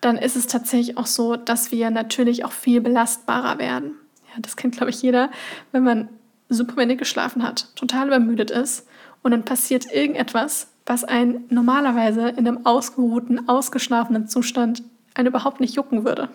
dann 0.00 0.16
ist 0.16 0.36
es 0.36 0.46
tatsächlich 0.46 0.96
auch 0.96 1.06
so, 1.06 1.36
dass 1.36 1.72
wir 1.72 1.90
natürlich 1.90 2.44
auch 2.44 2.52
viel 2.52 2.80
belastbarer 2.80 3.58
werden. 3.58 3.94
Ja, 4.32 4.40
das 4.40 4.56
kennt, 4.56 4.76
glaube 4.76 4.90
ich, 4.90 5.02
jeder, 5.02 5.30
wenn 5.72 5.82
man 5.82 6.08
super 6.48 6.76
wenig 6.76 6.98
geschlafen 6.98 7.42
hat, 7.42 7.74
total 7.76 8.08
übermüdet 8.08 8.50
ist 8.50 8.86
und 9.22 9.30
dann 9.30 9.44
passiert 9.44 9.92
irgendetwas, 9.92 10.68
was 10.86 11.04
einen 11.04 11.44
normalerweise 11.50 12.28
in 12.28 12.46
einem 12.48 12.66
ausgeruhten, 12.66 13.48
ausgeschlafenen 13.48 14.28
Zustand 14.28 14.82
einen 15.14 15.28
überhaupt 15.28 15.60
nicht 15.60 15.76
jucken 15.76 16.04
würde. 16.04 16.28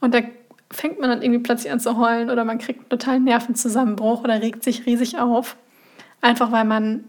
Und 0.00 0.14
da 0.14 0.20
fängt 0.70 0.98
man 0.98 1.10
dann 1.10 1.22
irgendwie 1.22 1.42
plötzlich 1.42 1.72
an 1.72 1.80
zu 1.80 1.96
heulen 1.96 2.30
oder 2.30 2.44
man 2.44 2.58
kriegt 2.58 2.80
einen 2.80 2.88
totalen 2.88 3.24
Nervenzusammenbruch 3.24 4.24
oder 4.24 4.40
regt 4.42 4.64
sich 4.64 4.86
riesig 4.86 5.18
auf, 5.18 5.56
einfach 6.20 6.50
weil 6.50 6.64
man 6.64 7.04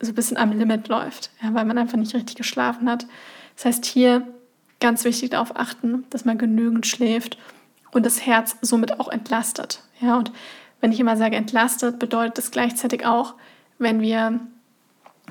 so 0.00 0.12
ein 0.12 0.14
bisschen 0.14 0.38
am 0.38 0.52
Limit 0.52 0.88
läuft, 0.88 1.30
ja, 1.42 1.52
weil 1.52 1.66
man 1.66 1.76
einfach 1.76 1.98
nicht 1.98 2.14
richtig 2.14 2.36
geschlafen 2.36 2.88
hat. 2.88 3.06
Das 3.56 3.66
heißt, 3.66 3.84
hier 3.84 4.26
ganz 4.80 5.04
wichtig 5.04 5.30
darauf 5.30 5.56
achten, 5.56 6.04
dass 6.10 6.24
man 6.24 6.38
genügend 6.38 6.86
schläft 6.86 7.38
und 7.92 8.06
das 8.06 8.24
Herz 8.26 8.56
somit 8.62 8.98
auch 8.98 9.08
entlastet. 9.08 9.82
Ja, 10.00 10.16
und 10.16 10.32
wenn 10.80 10.92
ich 10.92 11.00
immer 11.00 11.16
sage 11.16 11.36
entlastet, 11.36 11.98
bedeutet 11.98 12.38
das 12.38 12.50
gleichzeitig 12.50 13.06
auch, 13.06 13.34
wenn 13.78 14.00
wir 14.00 14.40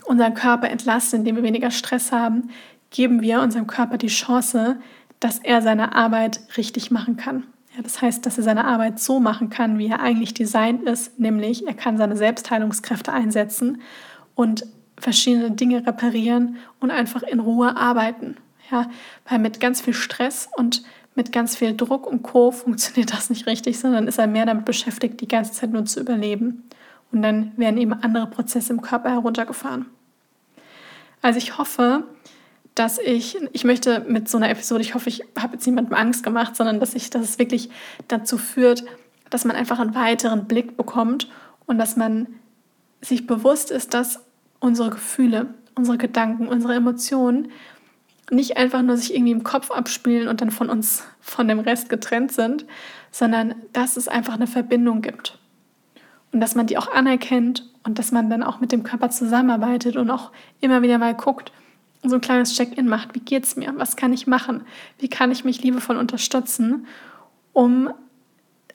unseren 0.05 0.33
Körper 0.33 0.69
entlasten, 0.69 1.19
indem 1.19 1.37
wir 1.37 1.43
weniger 1.43 1.71
Stress 1.71 2.11
haben, 2.11 2.49
geben 2.91 3.21
wir 3.21 3.41
unserem 3.41 3.67
Körper 3.67 3.97
die 3.97 4.07
Chance, 4.07 4.79
dass 5.19 5.39
er 5.39 5.61
seine 5.61 5.95
Arbeit 5.95 6.39
richtig 6.57 6.91
machen 6.91 7.17
kann. 7.17 7.43
Ja, 7.75 7.83
das 7.83 8.01
heißt, 8.01 8.25
dass 8.25 8.37
er 8.37 8.43
seine 8.43 8.65
Arbeit 8.65 8.99
so 8.99 9.19
machen 9.19 9.49
kann, 9.49 9.77
wie 9.77 9.87
er 9.87 9.99
eigentlich 9.99 10.33
designt 10.33 10.83
ist, 10.83 11.19
nämlich 11.19 11.67
er 11.67 11.73
kann 11.73 11.97
seine 11.97 12.15
Selbstheilungskräfte 12.15 13.11
einsetzen 13.11 13.81
und 14.35 14.65
verschiedene 14.97 15.51
Dinge 15.51 15.85
reparieren 15.85 16.57
und 16.79 16.91
einfach 16.91 17.23
in 17.23 17.39
Ruhe 17.39 17.77
arbeiten. 17.77 18.37
Ja, 18.71 18.89
weil 19.27 19.39
mit 19.39 19.59
ganz 19.59 19.81
viel 19.81 19.93
Stress 19.93 20.49
und 20.55 20.83
mit 21.15 21.31
ganz 21.31 21.55
viel 21.55 21.75
Druck 21.75 22.05
und 22.07 22.23
Co. 22.23 22.51
funktioniert 22.51 23.13
das 23.13 23.29
nicht 23.29 23.47
richtig, 23.47 23.79
sondern 23.79 24.07
ist 24.07 24.19
er 24.19 24.27
mehr 24.27 24.45
damit 24.45 24.65
beschäftigt, 24.65 25.21
die 25.21 25.27
ganze 25.27 25.53
Zeit 25.53 25.71
nur 25.71 25.85
zu 25.85 25.99
überleben. 25.99 26.63
Und 27.11 27.21
dann 27.21 27.53
werden 27.57 27.77
eben 27.77 27.93
andere 27.93 28.27
Prozesse 28.27 28.71
im 28.71 28.81
Körper 28.81 29.09
heruntergefahren. 29.09 29.87
Also 31.21 31.39
ich 31.39 31.57
hoffe, 31.57 32.03
dass 32.75 32.99
ich, 32.99 33.37
ich 33.51 33.63
möchte 33.63 34.01
mit 34.07 34.29
so 34.29 34.37
einer 34.37 34.49
Episode, 34.49 34.81
ich 34.81 34.93
hoffe, 34.93 35.09
ich 35.09 35.23
habe 35.37 35.53
jetzt 35.53 35.65
niemandem 35.65 35.95
Angst 35.95 36.23
gemacht, 36.23 36.55
sondern 36.55 36.79
dass 36.79 36.93
ich, 36.93 37.09
dass 37.09 37.23
es 37.23 37.39
wirklich 37.39 37.69
dazu 38.07 38.37
führt, 38.37 38.85
dass 39.29 39.43
man 39.43 39.55
einfach 39.55 39.79
einen 39.79 39.95
weiteren 39.95 40.47
Blick 40.47 40.77
bekommt 40.77 41.29
und 41.65 41.77
dass 41.77 41.97
man 41.97 42.27
sich 43.01 43.27
bewusst 43.27 43.71
ist, 43.71 43.93
dass 43.93 44.21
unsere 44.59 44.91
Gefühle, 44.91 45.53
unsere 45.75 45.97
Gedanken, 45.97 46.47
unsere 46.47 46.75
Emotionen 46.75 47.49
nicht 48.31 48.57
einfach 48.57 48.81
nur 48.81 48.97
sich 48.97 49.13
irgendwie 49.13 49.31
im 49.31 49.43
Kopf 49.43 49.71
abspielen 49.71 50.27
und 50.27 50.41
dann 50.41 50.51
von 50.51 50.69
uns, 50.69 51.03
von 51.19 51.47
dem 51.47 51.59
Rest 51.59 51.89
getrennt 51.89 52.31
sind, 52.31 52.65
sondern 53.11 53.55
dass 53.73 53.97
es 53.97 54.07
einfach 54.07 54.33
eine 54.33 54.47
Verbindung 54.47 55.01
gibt. 55.01 55.37
Und 56.31 56.41
dass 56.41 56.55
man 56.55 56.67
die 56.67 56.77
auch 56.77 56.91
anerkennt 56.91 57.67
und 57.83 57.97
dass 57.97 58.11
man 58.11 58.29
dann 58.29 58.43
auch 58.43 58.59
mit 58.59 58.71
dem 58.71 58.83
Körper 58.83 59.09
zusammenarbeitet 59.09 59.95
und 59.95 60.11
auch 60.11 60.31
immer 60.61 60.81
wieder 60.81 60.97
mal 60.99 61.15
guckt, 61.15 61.51
so 62.03 62.15
ein 62.15 62.21
kleines 62.21 62.55
Check-in 62.55 62.87
macht, 62.87 63.15
wie 63.15 63.19
geht 63.19 63.43
es 63.43 63.55
mir, 63.55 63.73
was 63.75 63.95
kann 63.95 64.13
ich 64.13 64.27
machen, 64.27 64.61
wie 64.99 65.09
kann 65.09 65.31
ich 65.31 65.43
mich 65.43 65.61
liebevoll 65.63 65.97
unterstützen, 65.97 66.87
um 67.51 67.89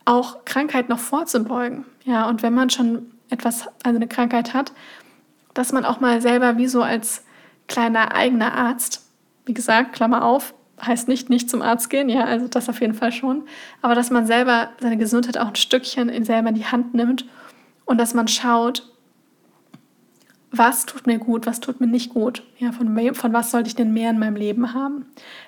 auch 0.05 0.45
Krankheit 0.45 0.89
noch 0.89 0.99
vorzubeugen. 0.99 1.85
Ja, 2.05 2.29
und 2.29 2.43
wenn 2.43 2.55
man 2.55 2.71
schon 2.71 3.11
etwas, 3.31 3.67
also 3.83 3.97
eine 3.97 4.09
Krankheit 4.09 4.53
hat, 4.53 4.73
dass 5.55 5.73
man 5.73 5.85
auch 5.85 6.01
mal 6.01 6.21
selber 6.21 6.59
wie 6.59 6.67
so 6.67 6.83
als 6.83 7.25
kleiner 7.69 8.15
eigener 8.15 8.53
Arzt 8.53 9.04
wie 9.47 9.55
gesagt, 9.55 9.93
Klammer 9.93 10.25
auf, 10.25 10.55
heißt 10.81 11.09
nicht 11.09 11.31
nicht 11.31 11.49
zum 11.49 11.63
Arzt 11.63 11.91
gehen, 11.91 12.09
ja, 12.09 12.25
also 12.25 12.49
das 12.49 12.69
auf 12.69 12.81
jeden 12.81 12.95
Fall 12.95 13.13
schon, 13.13 13.45
aber 13.83 13.95
dass 13.95 14.11
man 14.11 14.27
selber 14.27 14.71
seine 14.81 14.97
Gesundheit 14.97 15.39
auch 15.39 15.49
ein 15.49 15.57
Stückchen 15.57 16.09
in 16.09 16.25
selber 16.25 16.49
in 16.49 16.55
die 16.57 16.67
Hand 16.67 16.95
nimmt 16.95 17.27
und 17.85 17.99
dass 17.99 18.15
man 18.15 18.29
schaut, 18.29 18.91
was 20.51 20.87
tut 20.87 21.07
mir 21.07 21.19
gut, 21.19 21.47
was 21.47 21.61
tut 21.61 21.81
mir 21.81 21.87
nicht 21.87 22.13
gut, 22.13 22.43
ja, 22.59 22.73
von, 22.73 23.15
von 23.15 23.33
was 23.33 23.51
sollte 23.51 23.69
ich 23.69 23.75
denn 23.75 23.93
mehr 23.93 24.11
in 24.11 24.19
meinem 24.19 24.37
Leben 24.37 24.73
haben. 24.73 25.07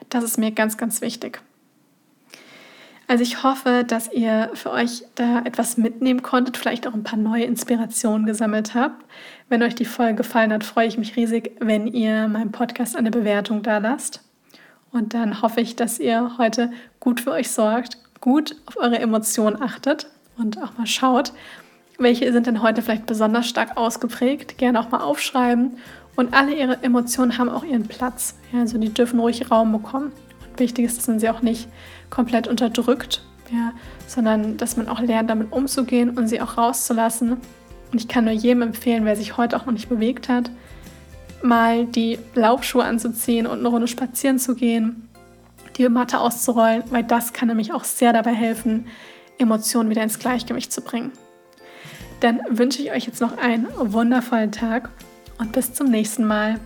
Das 0.08 0.24
ist 0.24 0.38
mir 0.38 0.50
ganz, 0.50 0.76
ganz 0.76 1.00
wichtig. 1.00 1.40
Also 3.08 3.22
ich 3.22 3.44
hoffe, 3.44 3.84
dass 3.86 4.12
ihr 4.12 4.50
für 4.54 4.72
euch 4.72 5.04
da 5.14 5.42
etwas 5.44 5.76
mitnehmen 5.76 6.22
konntet, 6.22 6.56
vielleicht 6.56 6.88
auch 6.88 6.94
ein 6.94 7.04
paar 7.04 7.18
neue 7.18 7.44
Inspirationen 7.44 8.26
gesammelt 8.26 8.74
habt. 8.74 9.04
Wenn 9.48 9.62
euch 9.62 9.76
die 9.76 9.84
Folge 9.84 10.16
gefallen 10.16 10.52
hat, 10.52 10.64
freue 10.64 10.88
ich 10.88 10.98
mich 10.98 11.14
riesig, 11.14 11.52
wenn 11.60 11.86
ihr 11.86 12.26
meinem 12.26 12.50
Podcast 12.50 12.96
eine 12.96 13.12
Bewertung 13.12 13.62
da 13.62 13.78
lasst. 13.78 14.24
Und 14.90 15.14
dann 15.14 15.40
hoffe 15.40 15.60
ich, 15.60 15.76
dass 15.76 16.00
ihr 16.00 16.36
heute 16.36 16.72
gut 16.98 17.20
für 17.20 17.30
euch 17.30 17.50
sorgt, 17.50 17.98
gut 18.20 18.56
auf 18.66 18.76
eure 18.76 18.98
Emotionen 18.98 19.62
achtet 19.62 20.08
und 20.36 20.60
auch 20.60 20.76
mal 20.76 20.86
schaut, 20.86 21.32
welche 21.96 22.30
sind 22.32 22.48
denn 22.48 22.60
heute 22.60 22.82
vielleicht 22.82 23.06
besonders 23.06 23.48
stark 23.48 23.76
ausgeprägt. 23.76 24.58
Gerne 24.58 24.80
auch 24.80 24.90
mal 24.90 25.00
aufschreiben. 25.00 25.78
Und 26.16 26.34
alle 26.34 26.54
ihre 26.54 26.82
Emotionen 26.82 27.38
haben 27.38 27.48
auch 27.48 27.62
ihren 27.62 27.86
Platz. 27.86 28.36
Ja, 28.52 28.60
also 28.60 28.78
die 28.78 28.92
dürfen 28.92 29.20
ruhig 29.20 29.50
Raum 29.50 29.70
bekommen. 29.70 30.12
Und 30.50 30.58
wichtig 30.58 30.86
ist, 30.86 30.98
dass 30.98 31.08
man 31.08 31.20
sie 31.20 31.30
auch 31.30 31.42
nicht 31.42 31.68
komplett 32.10 32.48
unterdrückt, 32.48 33.22
ja, 33.52 33.72
sondern 34.08 34.56
dass 34.56 34.76
man 34.76 34.88
auch 34.88 35.00
lernt, 35.00 35.30
damit 35.30 35.52
umzugehen 35.52 36.10
und 36.10 36.26
sie 36.26 36.40
auch 36.40 36.58
rauszulassen. 36.58 37.36
Und 37.92 38.00
ich 38.00 38.08
kann 38.08 38.24
nur 38.24 38.32
jedem 38.34 38.62
empfehlen, 38.62 39.04
wer 39.04 39.16
sich 39.16 39.36
heute 39.36 39.56
auch 39.56 39.66
noch 39.66 39.72
nicht 39.72 39.88
bewegt 39.88 40.28
hat, 40.28 40.50
mal 41.42 41.86
die 41.86 42.18
Laufschuhe 42.34 42.84
anzuziehen 42.84 43.46
und 43.46 43.60
eine 43.60 43.68
Runde 43.68 43.88
spazieren 43.88 44.38
zu 44.38 44.54
gehen, 44.54 45.08
die 45.76 45.88
Matte 45.88 46.20
auszurollen, 46.20 46.82
weil 46.90 47.04
das 47.04 47.32
kann 47.32 47.48
nämlich 47.48 47.72
auch 47.72 47.84
sehr 47.84 48.12
dabei 48.12 48.34
helfen, 48.34 48.86
Emotionen 49.38 49.90
wieder 49.90 50.02
ins 50.02 50.18
Gleichgewicht 50.18 50.72
zu 50.72 50.80
bringen. 50.80 51.12
dann 52.20 52.40
wünsche 52.48 52.80
ich 52.80 52.92
euch 52.92 53.06
jetzt 53.06 53.20
noch 53.20 53.36
einen 53.36 53.66
wundervollen 53.78 54.50
Tag 54.50 54.88
und 55.38 55.52
bis 55.52 55.74
zum 55.74 55.90
nächsten 55.90 56.24
Mal. 56.24 56.58